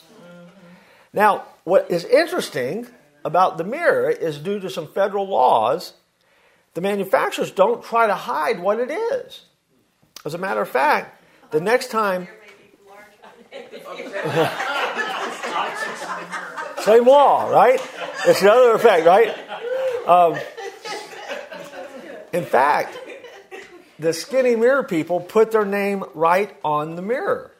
Now, 1.11 1.45
what 1.63 1.89
is 1.89 2.05
interesting 2.05 2.87
about 3.25 3.57
the 3.57 3.63
mirror 3.63 4.09
is 4.09 4.37
due 4.37 4.59
to 4.59 4.69
some 4.69 4.87
federal 4.87 5.27
laws, 5.27 5.93
the 6.75 6.81
manufacturers 6.81 7.51
don't 7.51 7.83
try 7.83 8.07
to 8.07 8.15
hide 8.15 8.59
what 8.59 8.79
it 8.79 8.91
is. 8.91 9.45
As 10.25 10.33
a 10.33 10.37
matter 10.37 10.61
of 10.61 10.69
fact, 10.69 11.21
the 11.51 11.59
next 11.59 11.89
time. 11.89 12.27
Same 16.81 17.05
law, 17.05 17.49
right? 17.49 17.79
It's 18.25 18.41
another 18.41 18.73
effect, 18.73 19.05
right? 19.05 19.35
Um, 20.07 20.39
In 22.31 22.45
fact, 22.45 22.97
the 23.97 24.13
skinny 24.13 24.55
mirror 24.55 24.83
people 24.83 25.19
put 25.19 25.51
their 25.51 25.65
name 25.65 26.03
right 26.13 26.55
on 26.63 26.95
the 26.95 27.01
mirror. 27.01 27.51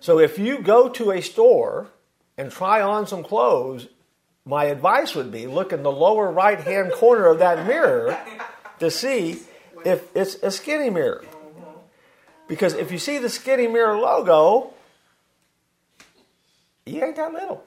So 0.00 0.18
if 0.18 0.38
you 0.38 0.60
go 0.60 0.88
to 0.90 1.10
a 1.10 1.22
store 1.22 1.88
and 2.36 2.52
try 2.52 2.80
on 2.82 3.06
some 3.06 3.24
clothes, 3.24 3.88
my 4.44 4.64
advice 4.64 5.14
would 5.14 5.32
be 5.32 5.46
look 5.46 5.72
in 5.72 5.82
the 5.82 5.90
lower 5.90 6.30
right 6.30 6.60
hand 6.60 6.92
corner 6.92 7.26
of 7.26 7.38
that 7.38 7.66
mirror 7.66 8.18
to 8.78 8.90
see 8.90 9.40
if 9.84 10.04
it's 10.14 10.36
a 10.42 10.50
skinny 10.50 10.90
mirror. 10.90 11.24
Because 12.46 12.74
if 12.74 12.92
you 12.92 12.98
see 12.98 13.18
the 13.18 13.28
skinny 13.28 13.66
mirror 13.66 13.98
logo, 13.98 14.72
you 16.86 17.02
ain't 17.02 17.16
that 17.16 17.32
little. 17.32 17.64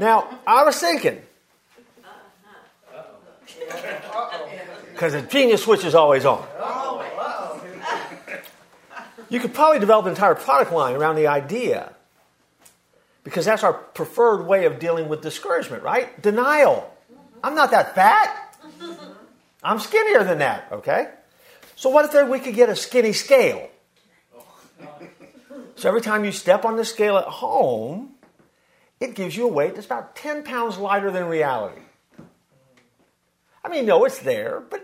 Now, 0.00 0.38
I 0.46 0.64
was 0.64 0.78
thinking, 0.78 1.20
because 4.92 5.12
the 5.12 5.22
genius 5.22 5.62
switch 5.62 5.84
is 5.84 5.94
always 5.94 6.24
on. 6.24 6.46
You 9.28 9.40
could 9.40 9.54
probably 9.54 9.80
develop 9.80 10.06
an 10.06 10.12
entire 10.12 10.34
product 10.34 10.72
line 10.72 10.94
around 10.94 11.16
the 11.16 11.26
idea 11.26 11.92
because 13.24 13.44
that's 13.44 13.62
our 13.62 13.72
preferred 13.72 14.46
way 14.46 14.66
of 14.66 14.78
dealing 14.78 15.08
with 15.08 15.22
discouragement, 15.22 15.82
right? 15.82 16.20
Denial. 16.20 16.92
I'm 17.42 17.54
not 17.54 17.70
that 17.70 17.94
fat. 17.94 18.56
I'm 19.62 19.78
skinnier 19.78 20.24
than 20.24 20.38
that, 20.38 20.68
okay? 20.72 21.08
So, 21.76 21.90
what 21.90 22.12
if 22.14 22.28
we 22.28 22.40
could 22.40 22.54
get 22.54 22.68
a 22.68 22.76
skinny 22.76 23.12
scale? 23.12 23.70
So, 25.76 25.88
every 25.88 26.00
time 26.00 26.24
you 26.24 26.32
step 26.32 26.64
on 26.64 26.76
the 26.76 26.84
scale 26.84 27.16
at 27.16 27.24
home, 27.24 28.10
it 29.02 29.16
gives 29.16 29.36
you 29.36 29.44
a 29.44 29.52
weight 29.52 29.74
that's 29.74 29.86
about 29.86 30.14
10 30.14 30.44
pounds 30.44 30.78
lighter 30.78 31.10
than 31.10 31.26
reality. 31.26 31.82
I 33.64 33.68
mean, 33.68 33.84
no, 33.84 34.04
it's 34.04 34.20
there, 34.20 34.62
but 34.70 34.80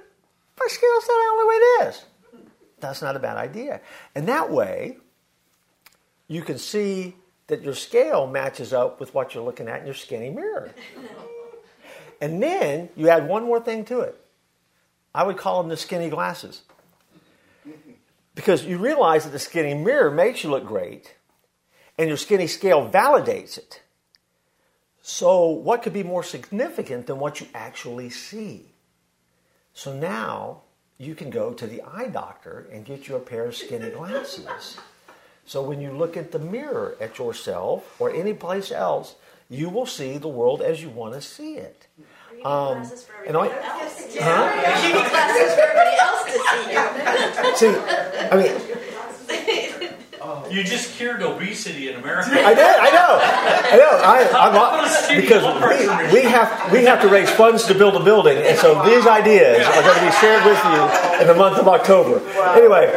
my 0.58 0.66
scale's 0.68 1.04
not 1.06 1.14
the 1.14 1.30
only 1.30 1.44
way 1.48 1.54
it 1.54 1.88
is. 1.88 2.04
That's 2.80 3.00
not 3.00 3.14
a 3.14 3.20
bad 3.20 3.36
idea. 3.36 3.80
And 4.16 4.26
that 4.28 4.50
way, 4.50 4.98
you 6.26 6.42
can 6.42 6.58
see 6.58 7.14
that 7.46 7.62
your 7.62 7.74
scale 7.74 8.26
matches 8.26 8.72
up 8.72 8.98
with 8.98 9.14
what 9.14 9.34
you're 9.34 9.44
looking 9.44 9.68
at 9.68 9.80
in 9.80 9.86
your 9.86 9.94
skinny 9.94 10.30
mirror. 10.30 10.72
and 12.20 12.42
then 12.42 12.88
you 12.96 13.08
add 13.08 13.28
one 13.28 13.44
more 13.44 13.60
thing 13.60 13.84
to 13.86 14.00
it. 14.00 14.20
I 15.14 15.22
would 15.22 15.36
call 15.36 15.62
them 15.62 15.68
the 15.68 15.76
skinny 15.76 16.10
glasses. 16.10 16.62
Because 18.34 18.64
you 18.64 18.78
realize 18.78 19.24
that 19.24 19.30
the 19.30 19.38
skinny 19.38 19.74
mirror 19.74 20.10
makes 20.10 20.42
you 20.42 20.50
look 20.50 20.66
great, 20.66 21.14
and 21.96 22.08
your 22.08 22.16
skinny 22.16 22.46
scale 22.48 22.88
validates 22.88 23.58
it. 23.58 23.82
So, 25.02 25.46
what 25.48 25.82
could 25.82 25.92
be 25.92 26.02
more 26.02 26.22
significant 26.22 27.06
than 27.06 27.18
what 27.18 27.40
you 27.40 27.46
actually 27.54 28.10
see? 28.10 28.74
So 29.78 29.92
now 29.92 30.62
you 30.98 31.14
can 31.14 31.30
go 31.30 31.52
to 31.52 31.64
the 31.64 31.82
eye 31.82 32.08
doctor 32.08 32.66
and 32.72 32.84
get 32.84 33.06
you 33.06 33.14
a 33.14 33.20
pair 33.20 33.44
of 33.44 33.54
skinny 33.54 33.90
glasses. 33.90 34.76
So 35.46 35.62
when 35.62 35.80
you 35.80 35.92
look 35.92 36.16
at 36.16 36.32
the 36.32 36.40
mirror 36.40 36.96
at 37.00 37.16
yourself 37.18 37.94
or 38.00 38.10
any 38.10 38.34
place 38.34 38.72
else, 38.72 39.14
you 39.48 39.68
will 39.68 39.86
see 39.86 40.18
the 40.18 40.26
world 40.26 40.62
as 40.62 40.82
you 40.82 40.90
want 40.90 41.14
to 41.14 41.20
see 41.20 41.54
it. 41.54 41.86
Um, 42.44 42.90
and 43.24 43.36
I, 43.36 43.48
huh? 44.20 44.82
You 44.82 44.94
need 44.94 45.10
glasses 45.10 45.54
for 45.54 45.60
everybody 45.60 45.96
else 46.02 46.24
to 46.26 46.38
see 46.50 46.72
you. 46.74 47.56
See, 47.56 47.72
I 48.30 48.36
mean, 48.36 48.54
You 50.50 50.64
just 50.64 50.94
cured 50.94 51.22
obesity 51.22 51.88
in 51.88 51.96
America. 51.96 52.30
I 52.30 52.54
did. 52.54 52.64
I 52.64 52.90
know. 52.90 53.18
I 53.22 53.76
know. 53.76 53.90
I, 54.02 54.28
I'm 54.32 54.58
because 55.20 55.44
we, 56.12 56.20
we 56.20 56.22
have 56.28 56.72
we 56.72 56.84
have 56.84 57.00
to 57.02 57.08
raise 57.08 57.30
funds 57.30 57.66
to 57.66 57.74
build 57.74 57.94
a 57.96 58.04
building, 58.04 58.38
and 58.38 58.58
so 58.58 58.84
these 58.84 59.06
ideas 59.06 59.66
are 59.66 59.82
going 59.82 59.98
to 59.98 60.06
be 60.06 60.12
shared 60.12 60.44
with 60.44 60.62
you 60.64 61.20
in 61.20 61.26
the 61.26 61.34
month 61.34 61.58
of 61.58 61.68
October. 61.68 62.20
Anyway, 62.56 62.88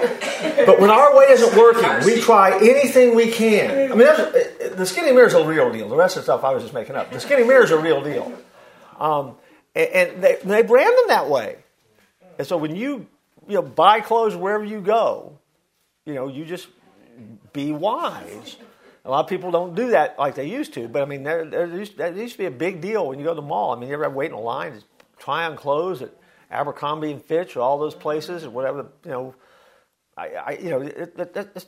but 0.65 0.79
when 0.79 0.89
our 0.89 1.15
way 1.17 1.25
isn't 1.29 1.57
working, 1.57 2.05
we 2.05 2.21
try 2.21 2.57
anything 2.57 3.15
we 3.15 3.31
can. 3.31 3.91
I 3.91 3.95
mean, 3.95 4.07
the 4.75 4.85
skinny 4.85 5.11
mirror 5.11 5.27
is 5.27 5.33
a 5.33 5.45
real 5.45 5.71
deal. 5.71 5.89
The 5.89 5.95
rest 5.95 6.17
of 6.17 6.21
the 6.21 6.25
stuff 6.25 6.43
I 6.43 6.53
was 6.53 6.63
just 6.63 6.73
making 6.73 6.95
up. 6.95 7.11
The 7.11 7.19
skinny 7.19 7.43
mirror 7.43 7.63
is 7.63 7.71
a 7.71 7.79
real 7.79 8.01
deal, 8.03 8.31
um, 8.99 9.35
and, 9.75 9.89
and 9.89 10.23
they, 10.23 10.37
they 10.43 10.61
brand 10.63 10.97
them 10.97 11.07
that 11.07 11.29
way. 11.29 11.57
And 12.37 12.47
so 12.47 12.57
when 12.57 12.75
you 12.75 13.07
you 13.47 13.55
know 13.55 13.61
buy 13.61 14.01
clothes 14.01 14.35
wherever 14.35 14.63
you 14.63 14.81
go, 14.81 15.37
you 16.05 16.13
know 16.13 16.27
you 16.27 16.45
just 16.45 16.67
be 17.53 17.71
wise. 17.71 18.57
A 19.03 19.09
lot 19.09 19.21
of 19.21 19.29
people 19.29 19.49
don't 19.49 19.73
do 19.73 19.91
that 19.91 20.19
like 20.19 20.35
they 20.35 20.47
used 20.47 20.73
to, 20.75 20.87
but 20.87 21.01
I 21.01 21.05
mean, 21.05 21.23
there, 21.23 21.43
there, 21.43 21.65
used, 21.65 21.97
there 21.97 22.15
used 22.15 22.33
to 22.33 22.37
be 22.37 22.45
a 22.45 22.51
big 22.51 22.81
deal 22.81 23.07
when 23.07 23.17
you 23.17 23.25
go 23.25 23.31
to 23.31 23.35
the 23.35 23.41
mall. 23.41 23.71
I 23.71 23.79
mean, 23.79 23.89
you 23.89 23.95
ever 23.95 24.09
wait 24.09 24.29
in 24.29 24.33
a 24.33 24.39
line 24.39 24.73
to 24.73 24.83
try 25.17 25.45
on 25.45 25.55
clothes 25.55 26.03
at 26.03 26.13
Abercrombie 26.51 27.11
and 27.11 27.23
Fitch 27.23 27.55
or 27.55 27.61
all 27.61 27.79
those 27.79 27.95
places 27.95 28.43
or 28.43 28.51
whatever, 28.51 28.87
you 29.05 29.11
know. 29.11 29.35
I, 30.15 30.27
I 30.27 30.51
you 30.61 30.69
know, 30.69 30.81
it, 30.81 31.13
it, 31.17 31.35
it, 31.35 31.65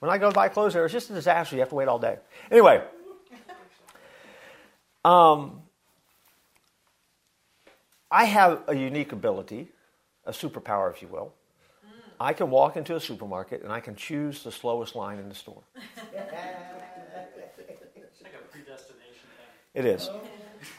when 0.00 0.10
I 0.10 0.18
go 0.18 0.32
buy 0.32 0.48
clothes 0.48 0.74
there, 0.74 0.84
it's 0.84 0.92
just 0.92 1.10
a 1.10 1.14
disaster. 1.14 1.54
You 1.54 1.60
have 1.60 1.68
to 1.68 1.74
wait 1.76 1.86
all 1.86 1.98
day. 1.98 2.18
Anyway, 2.50 2.82
um, 5.04 5.62
I 8.10 8.24
have 8.24 8.62
a 8.66 8.74
unique 8.74 9.12
ability, 9.12 9.68
a 10.24 10.32
superpower, 10.32 10.90
if 10.92 11.02
you 11.02 11.08
will. 11.08 11.34
I 12.24 12.32
can 12.32 12.48
walk 12.48 12.78
into 12.78 12.96
a 12.96 13.00
supermarket 13.00 13.62
and 13.62 13.70
I 13.70 13.80
can 13.80 13.96
choose 13.96 14.42
the 14.42 14.50
slowest 14.50 14.96
line 14.96 15.18
in 15.18 15.28
the 15.28 15.34
store. 15.34 15.62
It 19.74 19.84
is. 19.84 20.08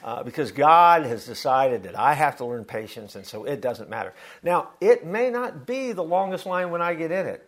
Uh, 0.05 0.23
because 0.23 0.53
God 0.53 1.05
has 1.05 1.25
decided 1.25 1.83
that 1.83 1.99
I 1.99 2.13
have 2.13 2.37
to 2.37 2.45
learn 2.45 2.63
patience, 2.63 3.15
and 3.15 3.25
so 3.25 3.43
it 3.43 3.59
doesn't 3.59 3.89
matter. 3.89 4.13
Now, 4.41 4.69
it 4.79 5.05
may 5.05 5.29
not 5.29 5.67
be 5.67 5.91
the 5.91 6.01
longest 6.01 6.45
line 6.45 6.71
when 6.71 6.81
I 6.81 6.93
get 6.93 7.11
in 7.11 7.27
it, 7.27 7.45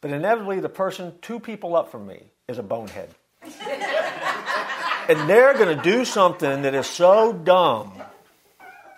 but 0.00 0.12
inevitably, 0.12 0.60
the 0.60 0.68
person 0.68 1.14
two 1.20 1.40
people 1.40 1.74
up 1.74 1.90
from 1.90 2.06
me 2.06 2.30
is 2.46 2.58
a 2.58 2.62
bonehead. 2.62 3.10
and 3.42 5.28
they're 5.28 5.54
going 5.54 5.76
to 5.76 5.82
do 5.82 6.04
something 6.04 6.62
that 6.62 6.74
is 6.74 6.86
so 6.86 7.32
dumb 7.32 8.00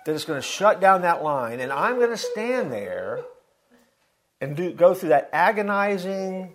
that 0.05 0.15
it's 0.15 0.27
going 0.27 0.41
to 0.41 0.47
shut 0.47 0.83
down 0.83 1.01
that 1.01 1.23
line, 1.23 1.61
and 1.61 1.73
I'm 1.73 1.97
going 1.97 2.11
to 2.11 2.19
stand 2.19 2.71
there 2.71 3.21
and 4.41 4.57
do, 4.57 4.73
go 4.73 4.95
through 4.95 5.11
that 5.11 5.31
agonizing 5.33 6.55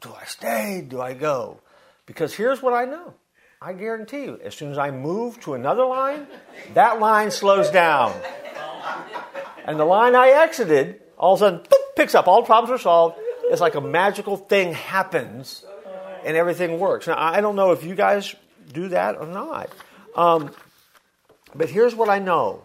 do 0.00 0.14
I 0.18 0.24
stay? 0.24 0.84
Do 0.86 1.00
I 1.00 1.12
go? 1.12 1.60
Because 2.06 2.34
here's 2.34 2.62
what 2.62 2.72
I 2.72 2.86
know. 2.86 3.14
I 3.60 3.74
guarantee 3.74 4.24
you, 4.24 4.40
as 4.42 4.54
soon 4.54 4.72
as 4.72 4.78
I 4.78 4.90
move 4.90 5.38
to 5.40 5.52
another 5.52 5.84
line, 5.84 6.26
that 6.72 6.98
line 6.98 7.30
slows 7.30 7.70
down. 7.70 8.18
And 9.66 9.78
the 9.78 9.84
line 9.84 10.16
I 10.16 10.30
exited, 10.30 11.02
all 11.18 11.34
of 11.34 11.42
a 11.42 11.44
sudden, 11.44 11.60
boop, 11.60 11.96
picks 11.96 12.14
up. 12.14 12.26
All 12.26 12.42
problems 12.42 12.80
are 12.80 12.82
solved. 12.82 13.18
It's 13.44 13.60
like 13.60 13.74
a 13.74 13.80
magical 13.80 14.38
thing 14.38 14.72
happens 14.72 15.64
and 16.24 16.36
everything 16.36 16.78
works. 16.78 17.06
Now, 17.06 17.16
I 17.18 17.42
don't 17.42 17.56
know 17.56 17.72
if 17.72 17.84
you 17.84 17.94
guys 17.94 18.34
do 18.72 18.88
that 18.88 19.18
or 19.18 19.26
not. 19.26 19.70
Um, 20.16 20.50
but 21.54 21.68
here's 21.68 21.94
what 21.94 22.08
I 22.08 22.18
know. 22.18 22.62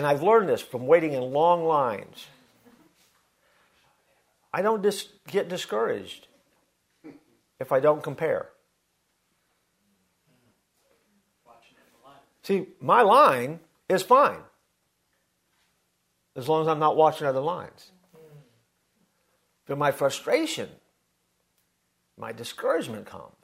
And 0.00 0.06
I've 0.06 0.22
learned 0.22 0.48
this 0.48 0.62
from 0.62 0.86
waiting 0.86 1.12
in 1.12 1.20
long 1.20 1.66
lines. 1.66 2.24
I 4.50 4.62
don't 4.62 4.80
dis- 4.80 5.08
get 5.28 5.50
discouraged 5.50 6.26
if 7.58 7.70
I 7.70 7.80
don't 7.80 8.02
compare. 8.02 8.48
See, 12.42 12.68
my 12.80 13.02
line 13.02 13.60
is 13.90 14.02
fine 14.02 14.40
as 16.34 16.48
long 16.48 16.62
as 16.62 16.68
I'm 16.68 16.78
not 16.78 16.96
watching 16.96 17.26
other 17.26 17.40
lines. 17.40 17.90
But 19.66 19.76
my 19.76 19.92
frustration, 19.92 20.70
my 22.16 22.32
discouragement 22.32 23.04
comes 23.04 23.34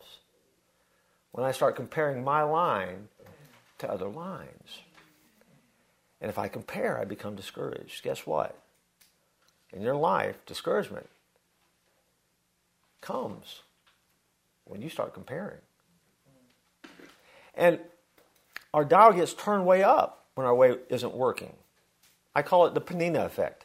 when 1.32 1.44
I 1.44 1.52
start 1.52 1.76
comparing 1.76 2.24
my 2.24 2.44
line 2.44 3.08
to 3.76 3.90
other 3.90 4.08
lines. 4.08 4.85
And 6.26 6.30
if 6.32 6.40
I 6.40 6.48
compare, 6.48 6.98
I 6.98 7.04
become 7.04 7.36
discouraged. 7.36 8.02
Guess 8.02 8.26
what? 8.26 8.58
In 9.72 9.80
your 9.80 9.94
life, 9.94 10.34
discouragement 10.44 11.08
comes 13.00 13.60
when 14.64 14.82
you 14.82 14.88
start 14.88 15.14
comparing. 15.14 15.60
And 17.54 17.78
our 18.74 18.84
dial 18.84 19.12
gets 19.12 19.34
turned 19.34 19.66
way 19.66 19.84
up 19.84 20.24
when 20.34 20.48
our 20.48 20.54
way 20.56 20.78
isn't 20.88 21.14
working. 21.14 21.52
I 22.34 22.42
call 22.42 22.66
it 22.66 22.74
the 22.74 22.80
Peninnah 22.80 23.24
effect. 23.24 23.64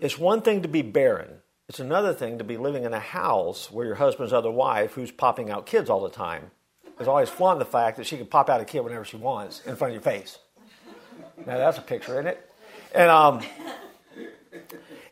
It's 0.00 0.18
one 0.18 0.42
thing 0.42 0.62
to 0.62 0.68
be 0.68 0.82
barren. 0.82 1.42
It's 1.68 1.78
another 1.78 2.12
thing 2.12 2.38
to 2.38 2.44
be 2.44 2.56
living 2.56 2.82
in 2.82 2.92
a 2.92 2.98
house 2.98 3.70
where 3.70 3.86
your 3.86 3.94
husband's 3.94 4.32
other 4.32 4.50
wife, 4.50 4.94
who's 4.94 5.12
popping 5.12 5.48
out 5.48 5.64
kids 5.64 5.88
all 5.88 6.02
the 6.02 6.10
time, 6.10 6.50
is 6.98 7.06
always 7.06 7.30
flaunting 7.30 7.60
the 7.60 7.66
fact 7.66 7.98
that 7.98 8.06
she 8.08 8.16
can 8.16 8.26
pop 8.26 8.50
out 8.50 8.60
a 8.60 8.64
kid 8.64 8.80
whenever 8.80 9.04
she 9.04 9.16
wants 9.16 9.64
in 9.64 9.76
front 9.76 9.94
of 9.94 9.94
your 9.94 10.12
face. 10.12 10.40
Now 11.38 11.58
that's 11.58 11.78
a 11.78 11.82
picture, 11.82 12.14
isn't 12.14 12.26
it? 12.26 12.50
And 12.94 13.10
um, 13.10 13.40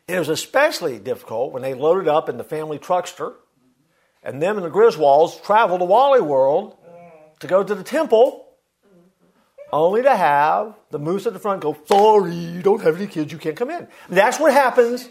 it 0.07 0.19
was 0.19 0.29
especially 0.29 0.99
difficult 0.99 1.51
when 1.51 1.61
they 1.61 1.73
loaded 1.73 2.07
up 2.07 2.29
in 2.29 2.37
the 2.37 2.43
family 2.43 2.79
truckster, 2.79 3.33
and 4.23 4.41
them 4.41 4.57
and 4.57 4.65
the 4.65 4.71
Griswolds 4.71 5.43
traveled 5.43 5.81
to 5.81 5.85
Wally 5.85 6.21
World 6.21 6.77
to 7.39 7.47
go 7.47 7.63
to 7.63 7.75
the 7.75 7.83
temple 7.83 8.45
only 9.73 10.03
to 10.03 10.15
have 10.15 10.75
the 10.91 10.99
moose 10.99 11.25
at 11.25 11.33
the 11.33 11.39
front 11.39 11.61
go, 11.61 11.75
Sorry, 11.87 12.33
you 12.33 12.61
don't 12.61 12.81
have 12.83 12.95
any 12.95 13.07
kids, 13.07 13.31
you 13.31 13.39
can't 13.39 13.57
come 13.57 13.71
in. 13.71 13.87
That's 14.07 14.39
what 14.39 14.53
happens 14.53 15.09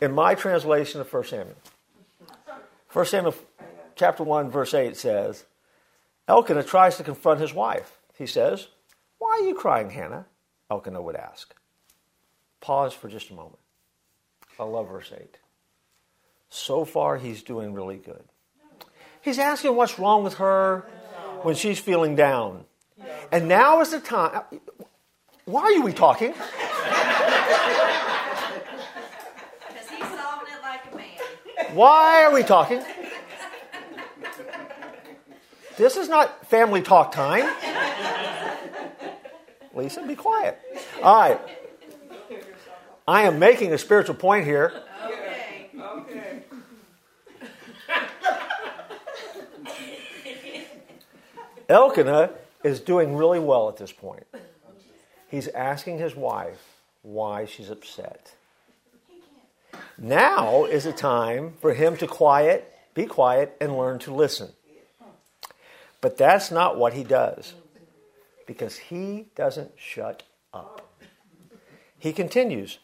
in 0.00 0.12
my 0.12 0.34
translation 0.34 1.00
of 1.00 1.12
1 1.12 1.24
Samuel. 1.24 1.56
1 2.92 3.06
Samuel 3.06 3.34
chapter 3.96 4.22
1, 4.22 4.50
verse 4.50 4.74
8 4.74 4.96
says, 4.96 5.44
Elkanah 6.28 6.62
tries 6.62 6.96
to 6.98 7.02
confront 7.02 7.40
his 7.40 7.54
wife. 7.54 7.98
He 8.18 8.26
says, 8.26 8.68
Why 9.22 9.38
are 9.40 9.46
you 9.46 9.54
crying, 9.54 9.88
Hannah? 9.88 10.26
Elkanah 10.68 11.00
would 11.00 11.14
ask. 11.14 11.54
Pause 12.60 12.92
for 12.94 13.08
just 13.08 13.30
a 13.30 13.34
moment. 13.34 13.60
I 14.58 14.64
love 14.64 14.88
verse 14.88 15.12
8. 15.16 15.38
So 16.48 16.84
far, 16.84 17.18
he's 17.18 17.44
doing 17.44 17.72
really 17.72 17.98
good. 17.98 18.24
He's 19.20 19.38
asking 19.38 19.76
what's 19.76 19.96
wrong 19.96 20.24
with 20.24 20.34
her 20.34 20.80
when 21.42 21.54
she's 21.54 21.78
feeling 21.78 22.16
down. 22.16 22.64
And 23.30 23.46
now 23.46 23.80
is 23.80 23.92
the 23.92 24.00
time. 24.00 24.42
Why 25.44 25.76
are 25.78 25.84
we 25.84 25.92
talking? 25.92 26.32
Because 26.32 26.48
he's 29.88 30.00
solving 30.00 30.48
it 30.48 30.62
like 30.62 30.80
a 30.92 30.96
man. 30.96 31.76
Why 31.76 32.24
are 32.24 32.32
we 32.32 32.42
talking? 32.42 32.82
This 35.76 35.96
is 35.96 36.08
not 36.08 36.44
family 36.48 36.82
talk 36.82 37.12
time. 37.12 37.48
Lisa, 39.74 40.06
be 40.06 40.14
quiet. 40.14 40.58
All 41.02 41.20
right. 41.20 41.40
I 43.06 43.22
am 43.22 43.38
making 43.38 43.72
a 43.72 43.78
spiritual 43.78 44.14
point 44.14 44.44
here. 44.44 44.72
Okay. 45.04 45.70
Okay. 45.78 46.42
Elkanah 51.68 52.30
is 52.62 52.80
doing 52.80 53.16
really 53.16 53.40
well 53.40 53.68
at 53.68 53.76
this 53.76 53.92
point. 53.92 54.26
He's 55.28 55.48
asking 55.48 55.98
his 55.98 56.14
wife 56.14 56.62
why 57.02 57.46
she's 57.46 57.70
upset. 57.70 58.34
Now 59.96 60.64
is 60.64 60.84
the 60.84 60.92
time 60.92 61.54
for 61.60 61.72
him 61.72 61.96
to 61.96 62.06
quiet, 62.06 62.70
be 62.94 63.06
quiet, 63.06 63.56
and 63.60 63.76
learn 63.78 63.98
to 64.00 64.14
listen. 64.14 64.50
But 66.00 66.18
that's 66.18 66.50
not 66.50 66.76
what 66.76 66.92
he 66.92 67.04
does 67.04 67.54
because 68.46 68.76
he 68.76 69.26
doesn't 69.34 69.72
shut 69.76 70.22
up. 70.52 70.88
He 71.98 72.12
continues, 72.12 72.78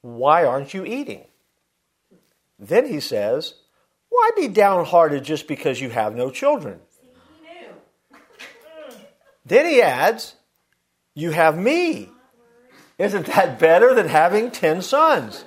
Why 0.00 0.44
aren't 0.44 0.74
you 0.74 0.84
eating? 0.84 1.24
Then 2.58 2.86
he 2.86 3.00
says, 3.00 3.54
Why 4.08 4.30
be 4.36 4.48
downhearted 4.48 5.24
just 5.24 5.46
because 5.46 5.80
you 5.80 5.90
have 5.90 6.14
no 6.14 6.30
children? 6.30 6.80
Then 9.44 9.66
he 9.66 9.80
adds, 9.80 10.34
You 11.14 11.30
have 11.30 11.56
me. 11.56 12.10
Isn't 12.98 13.26
that 13.26 13.60
better 13.60 13.94
than 13.94 14.08
having 14.08 14.50
10 14.50 14.82
sons? 14.82 15.44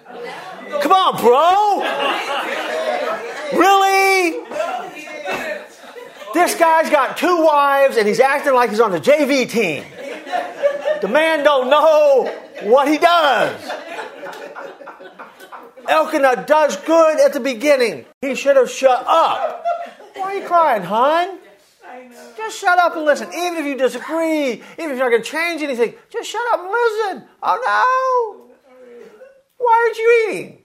Come 0.82 0.94
on, 0.94 1.22
bro! 1.22 1.82
Really? 3.60 3.91
This 6.34 6.56
guy's 6.56 6.90
got 6.90 7.18
two 7.18 7.44
wives 7.44 7.98
and 7.98 8.08
he's 8.08 8.20
acting 8.20 8.54
like 8.54 8.70
he's 8.70 8.80
on 8.80 8.92
the 8.92 9.00
JV 9.00 9.50
team. 9.50 9.84
The 11.02 11.08
man 11.08 11.44
don't 11.44 11.70
know 11.70 12.32
what 12.64 12.88
he 12.88 12.98
does. 12.98 13.72
Elkanah 15.88 16.46
does 16.48 16.78
good 16.78 17.20
at 17.20 17.34
the 17.34 17.40
beginning. 17.40 18.06
He 18.22 18.36
should 18.36 18.56
have 18.56 18.70
shut 18.70 19.04
up. 19.08 19.66
Why 20.16 20.24
are 20.24 20.36
you 20.36 20.48
crying, 20.48 20.84
hon? 20.84 21.40
Just 22.38 22.60
shut 22.60 22.80
up 22.80 22.96
and 22.96 23.06
listen. 23.06 23.28
Even 23.34 23.58
if 23.58 23.66
you 23.66 23.76
disagree, 23.76 24.54
even 24.54 24.64
if 24.78 24.80
you're 24.80 24.98
not 24.98 25.10
going 25.10 25.24
to 25.24 25.30
change 25.30 25.62
anything, 25.62 25.94
just 26.10 26.30
shut 26.30 26.42
up 26.54 26.62
and 26.62 26.70
listen. 26.72 27.28
Oh 27.44 28.48
no! 28.48 28.56
Why 29.58 29.84
aren't 29.84 29.98
you 29.98 30.30
eating? 30.30 30.58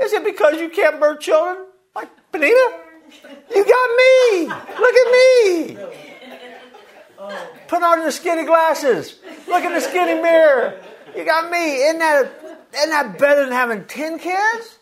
Is 0.00 0.12
it 0.12 0.24
because 0.24 0.60
you 0.60 0.68
can't 0.68 1.00
birth 1.00 1.20
children? 1.20 1.66
Like 1.94 2.08
Peninnah? 2.30 2.81
You 3.54 3.64
got 3.64 3.90
me! 3.96 4.46
Look 4.78 4.94
at 4.94 5.08
me! 5.12 5.76
Put 7.68 7.82
on 7.82 8.00
your 8.02 8.10
skinny 8.10 8.44
glasses. 8.44 9.18
Look 9.48 9.64
in 9.64 9.72
the 9.72 9.80
skinny 9.80 10.20
mirror. 10.20 10.80
You 11.16 11.24
got 11.24 11.50
me. 11.50 11.84
Isn't 11.84 11.98
that, 11.98 12.32
isn't 12.74 12.90
that 12.90 13.18
better 13.18 13.44
than 13.44 13.52
having 13.52 13.84
10 13.84 14.18
kids? 14.18 14.78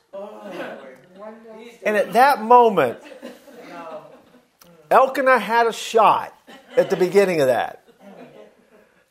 And 1.85 1.97
at 1.97 2.13
that 2.15 2.43
moment, 2.43 2.99
Elkanah 4.91 5.39
had 5.39 5.67
a 5.67 5.73
shot 5.73 6.35
at 6.77 6.91
the 6.91 6.97
beginning 6.97 7.41
of 7.41 7.47
that 7.49 7.85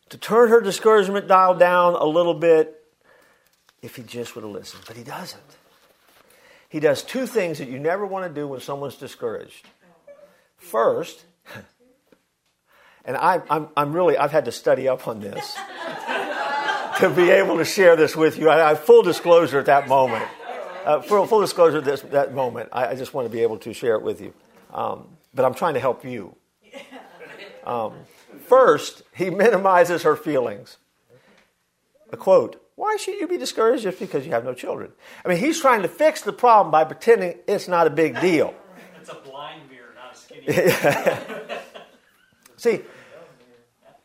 to 0.09 0.17
turn 0.17 0.49
her 0.49 0.59
discouragement 0.61 1.27
dial 1.27 1.55
down 1.55 1.93
a 1.93 2.05
little 2.05 2.33
bit 2.33 2.83
if 3.81 3.95
he 3.95 4.03
just 4.03 4.35
would 4.35 4.43
have 4.43 4.51
listened. 4.51 4.83
But 4.87 4.97
he 4.97 5.03
doesn't. 5.03 5.41
He 6.69 6.79
does 6.79 7.01
two 7.01 7.25
things 7.25 7.57
that 7.57 7.67
you 7.67 7.79
never 7.79 8.05
want 8.05 8.27
to 8.27 8.33
do 8.33 8.47
when 8.47 8.61
someone's 8.61 8.95
discouraged. 8.95 9.67
First, 10.57 11.25
and 13.05 13.17
I, 13.17 13.41
I'm, 13.49 13.69
I'm 13.75 13.91
really, 13.91 14.17
I've 14.17 14.31
had 14.31 14.45
to 14.45 14.51
study 14.51 14.87
up 14.87 15.07
on 15.07 15.19
this 15.19 15.55
to 16.99 17.09
be 17.09 17.31
able 17.31 17.57
to 17.57 17.65
share 17.65 17.95
this 17.95 18.15
with 18.15 18.37
you. 18.37 18.49
I, 18.51 18.69
have 18.69 18.79
full 18.79 19.01
disclosure 19.01 19.59
at 19.59 19.65
that 19.65 19.87
moment. 19.87 20.27
Uh, 20.85 21.01
full, 21.01 21.25
full 21.25 21.41
disclosure 21.41 21.79
at 21.79 21.85
this, 21.85 22.01
that 22.01 22.33
moment. 22.33 22.69
I, 22.71 22.89
I 22.89 22.95
just 22.95 23.13
want 23.15 23.25
to 23.25 23.31
be 23.31 23.41
able 23.41 23.57
to 23.59 23.73
share 23.73 23.95
it 23.95 24.03
with 24.03 24.21
you. 24.21 24.33
Um, 24.71 25.07
but 25.33 25.45
I'm 25.45 25.55
trying 25.55 25.73
to 25.73 25.79
help 25.79 26.05
you. 26.05 26.35
Um, 27.65 27.93
first, 28.47 29.03
he 29.15 29.29
minimizes 29.29 30.03
her 30.03 30.15
feelings. 30.15 30.77
A 32.11 32.17
quote 32.17 32.61
Why 32.79 32.95
should 32.95 33.19
you 33.19 33.27
be 33.27 33.35
discouraged 33.35 33.83
just 33.83 33.99
because 33.99 34.25
you 34.25 34.31
have 34.31 34.45
no 34.45 34.53
children? 34.53 34.93
I 35.25 35.27
mean, 35.27 35.37
he's 35.37 35.59
trying 35.59 35.81
to 35.81 35.89
fix 35.89 36.21
the 36.21 36.31
problem 36.31 36.71
by 36.71 36.85
pretending 36.85 37.37
it's 37.45 37.67
not 37.67 37.87
a 37.87 37.89
big 37.89 38.21
deal. 38.21 38.53
It's 39.01 39.09
a 39.09 39.15
blind 39.15 39.63
mirror, 39.69 39.93
not 39.95 40.13
a 40.13 40.17
skinny. 40.17 41.57
See, 42.55 42.81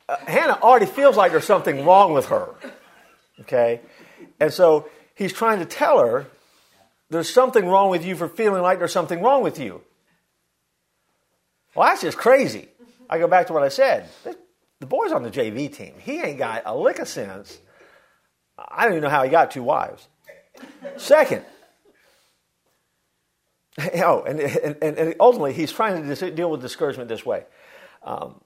uh, 0.09 0.17
Hannah 0.27 0.59
already 0.61 0.87
feels 0.87 1.17
like 1.17 1.31
there's 1.31 1.45
something 1.45 1.85
wrong 1.85 2.15
with 2.15 2.27
her. 2.27 2.49
Okay? 3.43 3.81
And 4.41 4.53
so 4.53 4.89
he's 5.15 5.33
trying 5.33 5.61
to 5.61 5.67
tell 5.67 6.01
her 6.01 6.27
there's 7.11 7.33
something 7.33 7.69
wrong 7.69 7.91
with 7.91 8.05
you 8.05 8.17
for 8.17 8.29
feeling 8.29 8.63
like 8.63 8.81
there's 8.81 8.93
something 8.93 9.23
wrong 9.23 9.45
with 9.45 9.61
you. 9.61 9.83
Well, 11.77 11.89
that's 11.89 12.03
just 12.03 12.19
crazy. 12.19 12.69
I 13.09 13.19
go 13.19 13.29
back 13.29 13.47
to 13.49 13.53
what 13.53 13.63
I 13.63 13.69
said. 13.69 14.09
The 14.81 14.87
boy's 14.87 15.13
on 15.13 15.23
the 15.23 15.31
JV 15.31 15.73
team. 15.73 15.95
He 16.01 16.21
ain't 16.21 16.39
got 16.39 16.63
a 16.67 16.77
lick 16.77 16.99
of 16.99 17.07
sense. 17.07 17.61
I 18.59 18.85
don't 18.85 18.93
even 18.93 19.03
know 19.03 19.11
how 19.11 19.25
he 19.25 19.31
got 19.31 19.51
two 19.51 19.63
wives. 19.63 20.07
Second, 20.97 21.45
oh, 23.97 24.23
and, 24.23 24.41
and, 24.41 24.99
and 24.99 25.15
ultimately, 25.19 25.53
he's 25.53 25.73
trying 25.73 26.15
to 26.15 26.31
deal 26.31 26.51
with 26.51 26.61
discouragement 26.61 27.09
this 27.09 27.27
way. 27.27 27.45
Um, 28.03 28.41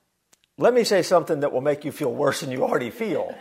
let 0.57 0.73
me 0.75 0.85
say 0.85 1.03
something 1.03 1.40
that 1.40 1.53
will 1.53 1.61
make 1.61 1.85
you 1.85 1.92
feel 1.92 2.12
worse 2.12 2.40
than 2.40 2.51
you 2.51 2.64
already 2.64 2.90
feel. 2.90 3.35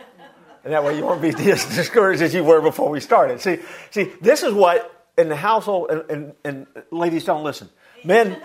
And 0.64 0.72
that 0.72 0.84
way 0.84 0.96
you 0.96 1.04
won't 1.04 1.22
be 1.22 1.28
as 1.50 1.64
discouraged 1.74 2.22
as 2.22 2.34
you 2.34 2.44
were 2.44 2.60
before 2.60 2.90
we 2.90 3.00
started. 3.00 3.40
See, 3.40 3.58
see 3.90 4.12
this 4.20 4.42
is 4.42 4.52
what 4.52 4.94
in 5.16 5.28
the 5.28 5.36
household, 5.36 5.90
and, 5.90 6.04
and, 6.10 6.34
and 6.44 6.66
ladies 6.90 7.24
don't 7.24 7.42
listen. 7.42 7.68
Men, 8.04 8.40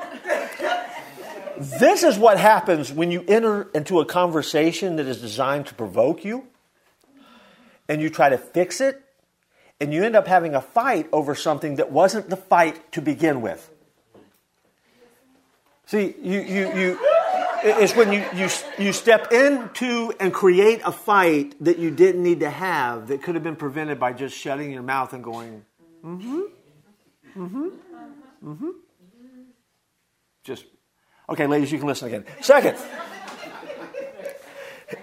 this 1.58 2.04
is 2.04 2.18
what 2.18 2.40
happens 2.40 2.92
when 2.92 3.12
you 3.12 3.24
enter 3.28 3.70
into 3.76 4.00
a 4.00 4.06
conversation 4.06 4.96
that 4.96 5.06
is 5.06 5.22
designed 5.22 5.68
to 5.68 5.76
provoke 5.76 6.26
you 6.26 6.48
and 7.94 8.02
you 8.02 8.10
try 8.10 8.28
to 8.28 8.40
fix 8.40 8.82
it 8.82 9.00
and 9.80 9.94
you 9.94 10.04
end 10.04 10.16
up 10.16 10.26
having 10.26 10.56
a 10.56 10.62
fight 10.62 11.08
over 11.14 11.36
something 11.36 11.76
that 11.76 11.92
wasn't 11.92 12.28
the 12.28 12.36
fight 12.36 12.92
to 12.92 13.02
begin 13.04 13.42
with. 13.42 13.70
See, 15.86 16.16
you, 16.20 16.42
you, 16.42 16.74
you, 16.74 17.00
it's 17.64 17.96
when 17.96 18.12
you, 18.12 18.26
you, 18.34 18.50
you 18.80 18.94
step 18.94 19.32
into 19.32 20.12
and 20.20 20.34
create 20.34 20.82
a 20.84 20.92
fight 20.92 21.54
that 21.64 21.78
you 21.78 21.92
didn't 21.92 22.24
need 22.24 22.40
to 22.40 22.50
have 22.50 23.10
that 23.10 23.22
could 23.22 23.36
have 23.36 23.44
been 23.44 23.56
prevented 23.56 24.00
by 24.00 24.12
just 24.12 24.36
shutting 24.36 24.72
your 24.72 24.82
mouth 24.82 25.14
and 25.14 25.24
going, 25.24 25.64
mm 26.04 26.20
hmm, 26.20 26.42
mm 27.38 27.50
hmm, 27.50 27.68
mm 28.44 28.58
hmm. 28.58 28.70
Just, 30.44 30.66
okay, 31.30 31.46
ladies, 31.46 31.72
you 31.72 31.78
can 31.78 31.88
listen 31.88 32.08
again. 32.08 32.26
Second, 32.42 32.76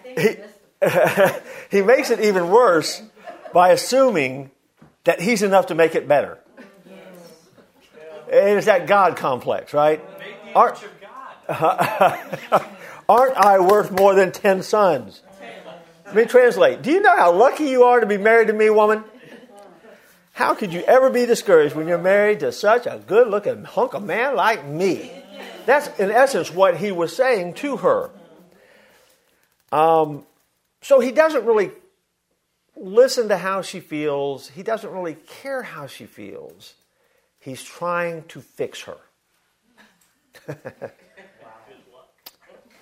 he, 0.18 0.36
he 1.70 1.82
makes 1.82 2.10
it 2.10 2.20
even 2.20 2.50
worse 2.50 3.02
by 3.52 3.70
assuming 3.70 4.50
that 5.04 5.20
he's 5.20 5.42
enough 5.42 5.66
to 5.66 5.74
make 5.74 5.94
it 5.94 6.08
better. 6.08 6.38
It 8.28 8.56
is 8.56 8.66
that 8.66 8.86
God 8.86 9.16
complex, 9.16 9.74
right? 9.74 10.02
Aren't, 10.54 10.78
aren't 11.48 13.36
I 13.36 13.58
worth 13.58 13.90
more 13.90 14.14
than 14.14 14.30
10 14.30 14.62
sons? 14.62 15.22
Let 16.06 16.14
me 16.14 16.24
translate. 16.24 16.82
Do 16.82 16.90
you 16.90 17.00
know 17.00 17.16
how 17.16 17.32
lucky 17.32 17.64
you 17.64 17.84
are 17.84 18.00
to 18.00 18.06
be 18.06 18.18
married 18.18 18.48
to 18.48 18.52
me, 18.52 18.70
woman? 18.70 19.04
How 20.32 20.54
could 20.54 20.72
you 20.72 20.80
ever 20.82 21.10
be 21.10 21.26
discouraged 21.26 21.74
when 21.74 21.86
you're 21.86 21.98
married 21.98 22.40
to 22.40 22.50
such 22.52 22.86
a 22.86 23.02
good 23.06 23.28
looking 23.28 23.64
hunk 23.64 23.94
of 23.94 24.02
man 24.02 24.36
like 24.36 24.64
me? 24.64 25.12
That's 25.66 25.86
in 26.00 26.10
essence 26.10 26.50
what 26.52 26.78
he 26.78 26.92
was 26.92 27.14
saying 27.14 27.54
to 27.54 27.76
her. 27.78 28.10
Um, 29.70 30.24
so 30.80 31.00
he 31.00 31.12
doesn't 31.12 31.44
really 31.44 31.70
listen 32.76 33.28
to 33.28 33.36
how 33.36 33.62
she 33.62 33.80
feels. 33.80 34.48
He 34.48 34.62
doesn't 34.62 34.90
really 34.90 35.16
care 35.42 35.62
how 35.62 35.86
she 35.86 36.06
feels. 36.06 36.74
He's 37.38 37.62
trying 37.62 38.24
to 38.28 38.40
fix 38.40 38.82
her. 38.82 38.96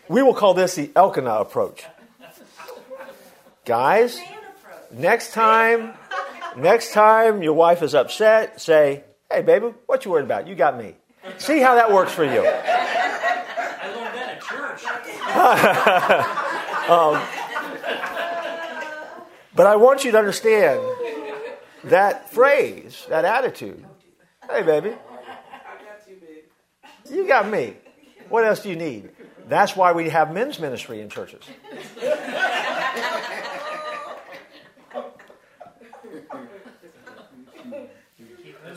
we 0.09 0.23
will 0.23 0.35
call 0.35 0.55
this 0.55 0.75
the 0.75 0.91
Elkanah 0.95 1.41
approach. 1.41 1.85
Guys, 3.65 4.21
next 4.91 5.33
time, 5.33 5.95
next 6.57 6.93
time 6.93 7.43
your 7.43 7.53
wife 7.53 7.83
is 7.83 7.95
upset, 7.95 8.61
say, 8.61 9.05
"Hey, 9.31 9.43
baby, 9.43 9.75
what 9.87 10.05
you 10.05 10.11
worried 10.11 10.25
about? 10.25 10.49
You 10.49 10.55
got 10.55 10.79
me." 10.79 10.95
See 11.37 11.61
how 11.61 11.75
that 11.75 11.93
works 11.93 12.13
for 12.13 12.25
you. 12.25 12.41
I 12.41 13.93
learned 13.95 14.15
that 14.15 14.31
at 14.31 14.41
church. 14.41 14.83
um, 16.89 17.21
but 19.59 19.67
I 19.67 19.75
want 19.75 20.05
you 20.05 20.13
to 20.13 20.19
understand 20.19 20.81
that 21.83 22.31
phrase, 22.31 23.05
that 23.09 23.25
attitude. 23.25 23.85
Hey, 24.49 24.63
baby. 24.63 24.93
You 27.11 27.27
got 27.27 27.49
me. 27.49 27.75
What 28.29 28.45
else 28.45 28.63
do 28.63 28.69
you 28.69 28.77
need? 28.77 29.11
That's 29.49 29.75
why 29.75 29.91
we 29.95 30.11
have 30.11 30.33
men's 30.33 30.61
ministry 30.61 31.01
in 31.01 31.09
churches. 31.09 31.43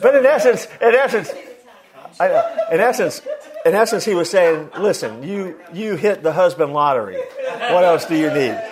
But 0.00 0.16
in 0.16 0.26
essence, 0.26 0.66
in 0.80 0.94
essence, 0.96 1.30
in 1.30 2.80
essence, 2.80 3.22
in 3.64 3.74
essence, 3.76 4.04
he 4.04 4.14
was 4.16 4.28
saying, 4.28 4.70
"Listen, 4.76 5.22
you 5.22 5.60
you 5.72 5.94
hit 5.94 6.24
the 6.24 6.32
husband 6.32 6.72
lottery. 6.72 7.22
What 7.70 7.84
else 7.84 8.04
do 8.06 8.16
you 8.16 8.30
need?" 8.30 8.71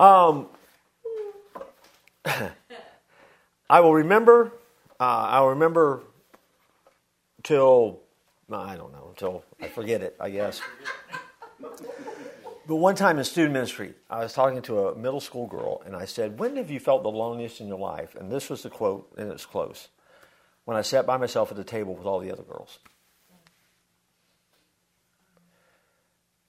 Um, 0.00 0.46
I 3.68 3.80
will 3.80 3.92
remember. 3.92 4.50
Uh, 4.98 5.28
I'll 5.28 5.48
remember 5.48 6.00
till 7.42 8.00
I 8.50 8.76
don't 8.76 8.92
know 8.92 9.08
until 9.10 9.44
I 9.60 9.68
forget 9.68 10.00
it. 10.00 10.16
I 10.18 10.30
guess. 10.30 10.62
But 12.66 12.76
one 12.76 12.94
time 12.94 13.18
in 13.18 13.24
student 13.24 13.52
ministry, 13.52 13.94
I 14.08 14.20
was 14.20 14.32
talking 14.32 14.62
to 14.62 14.86
a 14.86 14.94
middle 14.96 15.20
school 15.20 15.46
girl, 15.46 15.82
and 15.84 15.94
I 15.94 16.06
said, 16.06 16.38
When 16.38 16.56
have 16.56 16.70
you 16.70 16.80
felt 16.80 17.02
the 17.02 17.10
loneliest 17.10 17.60
in 17.60 17.68
your 17.68 17.78
life? 17.78 18.14
And 18.14 18.30
this 18.30 18.48
was 18.48 18.62
the 18.62 18.70
quote, 18.70 19.12
and 19.18 19.30
it's 19.30 19.44
close. 19.44 19.88
When 20.64 20.76
I 20.76 20.82
sat 20.82 21.04
by 21.04 21.16
myself 21.16 21.50
at 21.50 21.56
the 21.56 21.64
table 21.64 21.94
with 21.94 22.06
all 22.06 22.20
the 22.20 22.30
other 22.30 22.44
girls. 22.44 22.78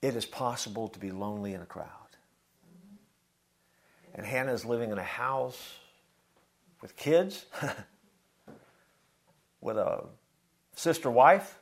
It 0.02 0.16
is 0.16 0.26
possible 0.26 0.88
to 0.90 1.00
be 1.00 1.12
lonely 1.12 1.54
in 1.54 1.62
a 1.62 1.66
crowd. 1.66 2.01
And 4.16 4.26
Hannah 4.26 4.54
is 4.54 4.66
living 4.66 4.92
in 4.92 4.98
a 4.98 5.04
house 5.04 5.76
with 6.82 6.96
kids, 6.96 7.46
with 9.62 9.78
a 9.78 10.06
sister 10.76 11.10
wife, 11.10 11.60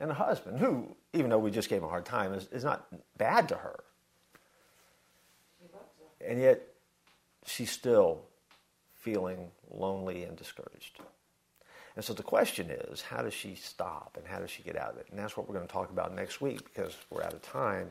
and 0.00 0.10
a 0.10 0.14
husband 0.14 0.58
who 0.58 0.96
even 1.14 1.30
though 1.30 1.38
we 1.38 1.50
just 1.50 1.68
gave 1.68 1.78
him 1.78 1.84
a 1.84 1.88
hard 1.88 2.04
time, 2.04 2.34
is, 2.34 2.46
is 2.48 2.64
not 2.64 2.86
bad 3.16 3.48
to 3.48 3.54
her. 3.54 3.84
And 6.20 6.40
yet, 6.40 6.62
she's 7.46 7.70
still 7.70 8.22
feeling 8.94 9.50
lonely 9.70 10.24
and 10.24 10.36
discouraged. 10.36 10.98
And 11.94 12.04
so 12.04 12.12
the 12.12 12.22
question 12.22 12.70
is, 12.70 13.02
how 13.02 13.22
does 13.22 13.34
she 13.34 13.54
stop 13.54 14.16
and 14.18 14.26
how 14.26 14.40
does 14.40 14.50
she 14.50 14.62
get 14.62 14.76
out 14.76 14.92
of 14.92 14.98
it? 14.98 15.06
And 15.10 15.18
that's 15.18 15.36
what 15.36 15.48
we're 15.48 15.54
going 15.54 15.66
to 15.66 15.72
talk 15.72 15.90
about 15.90 16.14
next 16.14 16.40
week 16.40 16.64
because 16.64 16.96
we're 17.10 17.22
out 17.22 17.34
of 17.34 17.42
time. 17.42 17.88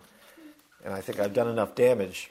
And 0.83 0.93
I 0.93 1.01
think 1.01 1.19
I've 1.19 1.33
done 1.33 1.47
enough 1.47 1.75
damage 1.75 2.29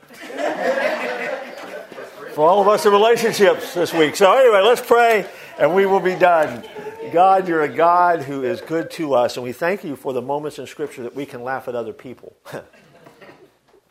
for 2.34 2.48
all 2.48 2.61
of 2.61 2.68
us 2.68 2.84
in 2.84 2.92
relationships 2.92 3.74
this 3.74 3.92
week. 3.92 4.16
So, 4.16 4.32
anyway, 4.36 4.61
let's 4.61 4.80
pray 4.80 5.26
and 5.59 5.74
we 5.74 5.86
will 5.86 6.00
be 6.00 6.14
done. 6.14 6.64
God, 7.12 7.48
you're 7.48 7.62
a 7.62 7.68
God 7.68 8.22
who 8.22 8.42
is 8.42 8.61
good 8.61 8.90
to 8.92 9.14
us, 9.14 9.36
and 9.36 9.44
we 9.44 9.53
thank 9.53 9.84
you 9.84 9.96
for 9.96 10.12
the 10.12 10.22
moments 10.22 10.59
in 10.59 10.66
Scripture 10.66 11.03
that 11.03 11.14
we 11.14 11.26
can 11.26 11.42
laugh 11.42 11.68
at 11.68 11.74
other 11.74 11.92
people. 11.92 12.34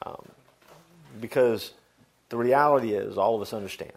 um, 0.05 0.25
because 1.19 1.71
the 2.29 2.37
reality 2.37 2.93
is, 2.93 3.17
all 3.17 3.35
of 3.35 3.41
us 3.41 3.53
understand. 3.53 3.91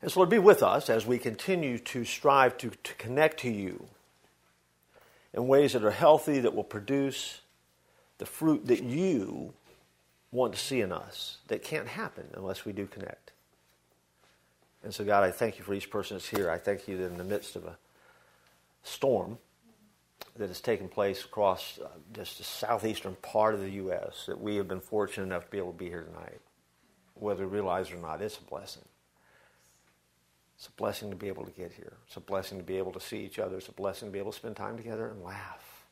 And 0.00 0.10
so, 0.10 0.20
Lord, 0.20 0.30
be 0.30 0.38
with 0.38 0.62
us 0.62 0.88
as 0.88 1.06
we 1.06 1.18
continue 1.18 1.78
to 1.78 2.04
strive 2.04 2.56
to, 2.58 2.70
to 2.70 2.94
connect 2.94 3.40
to 3.40 3.50
you 3.50 3.86
in 5.34 5.48
ways 5.48 5.74
that 5.74 5.84
are 5.84 5.90
healthy, 5.90 6.40
that 6.40 6.54
will 6.54 6.64
produce 6.64 7.40
the 8.18 8.26
fruit 8.26 8.66
that 8.66 8.82
you 8.82 9.52
want 10.32 10.52
to 10.52 10.58
see 10.58 10.80
in 10.80 10.92
us, 10.92 11.38
that 11.48 11.62
can't 11.62 11.88
happen 11.88 12.26
unless 12.34 12.64
we 12.64 12.72
do 12.72 12.86
connect. 12.86 13.32
And 14.82 14.94
so, 14.94 15.04
God, 15.04 15.24
I 15.24 15.30
thank 15.30 15.58
you 15.58 15.64
for 15.64 15.74
each 15.74 15.90
person 15.90 16.16
that's 16.16 16.28
here. 16.28 16.50
I 16.50 16.58
thank 16.58 16.86
you 16.86 16.96
that 16.98 17.06
in 17.06 17.16
the 17.16 17.24
midst 17.24 17.56
of 17.56 17.64
a 17.64 17.76
storm 18.82 19.38
that 20.36 20.48
has 20.48 20.60
taken 20.60 20.88
place 20.88 21.24
across 21.24 21.78
uh, 21.78 21.88
just 22.12 22.38
the 22.38 22.44
southeastern 22.44 23.16
part 23.16 23.54
of 23.54 23.60
the 23.60 23.70
U.S., 23.70 24.24
that 24.26 24.40
we 24.40 24.56
have 24.56 24.68
been 24.68 24.80
fortunate 24.80 25.24
enough 25.24 25.46
to 25.46 25.50
be 25.50 25.58
able 25.58 25.72
to 25.72 25.78
be 25.78 25.88
here 25.88 26.02
tonight. 26.02 26.40
Whether 27.14 27.46
we 27.46 27.54
realize 27.54 27.88
it 27.88 27.94
or 27.94 28.02
not, 28.02 28.20
it's 28.20 28.38
a 28.38 28.42
blessing. 28.42 28.84
It's 30.56 30.68
a 30.68 30.72
blessing 30.72 31.10
to 31.10 31.16
be 31.16 31.28
able 31.28 31.44
to 31.44 31.50
get 31.50 31.72
here. 31.72 31.94
It's 32.06 32.16
a 32.16 32.20
blessing 32.20 32.58
to 32.58 32.64
be 32.64 32.78
able 32.78 32.92
to 32.92 33.00
see 33.00 33.24
each 33.24 33.38
other. 33.38 33.56
It's 33.56 33.68
a 33.68 33.72
blessing 33.72 34.08
to 34.08 34.12
be 34.12 34.18
able 34.18 34.32
to 34.32 34.38
spend 34.38 34.56
time 34.56 34.76
together 34.76 35.08
and 35.08 35.22
laugh 35.22 35.86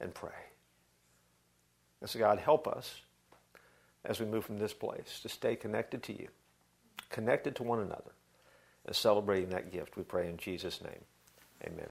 and 0.00 0.14
pray. 0.14 0.47
And 2.00 2.10
so, 2.10 2.18
God, 2.18 2.38
help 2.38 2.68
us 2.68 3.02
as 4.04 4.20
we 4.20 4.26
move 4.26 4.44
from 4.44 4.58
this 4.58 4.72
place 4.72 5.20
to 5.22 5.28
stay 5.28 5.56
connected 5.56 6.02
to 6.04 6.12
you 6.12 6.28
connected 7.10 7.56
to 7.56 7.62
one 7.62 7.80
another 7.80 8.12
and 8.86 8.94
celebrating 8.94 9.50
that 9.50 9.72
gift. 9.72 9.96
We 9.96 10.02
pray 10.02 10.28
in 10.28 10.36
Jesus' 10.36 10.82
name. 10.82 11.04
Amen. 11.64 11.86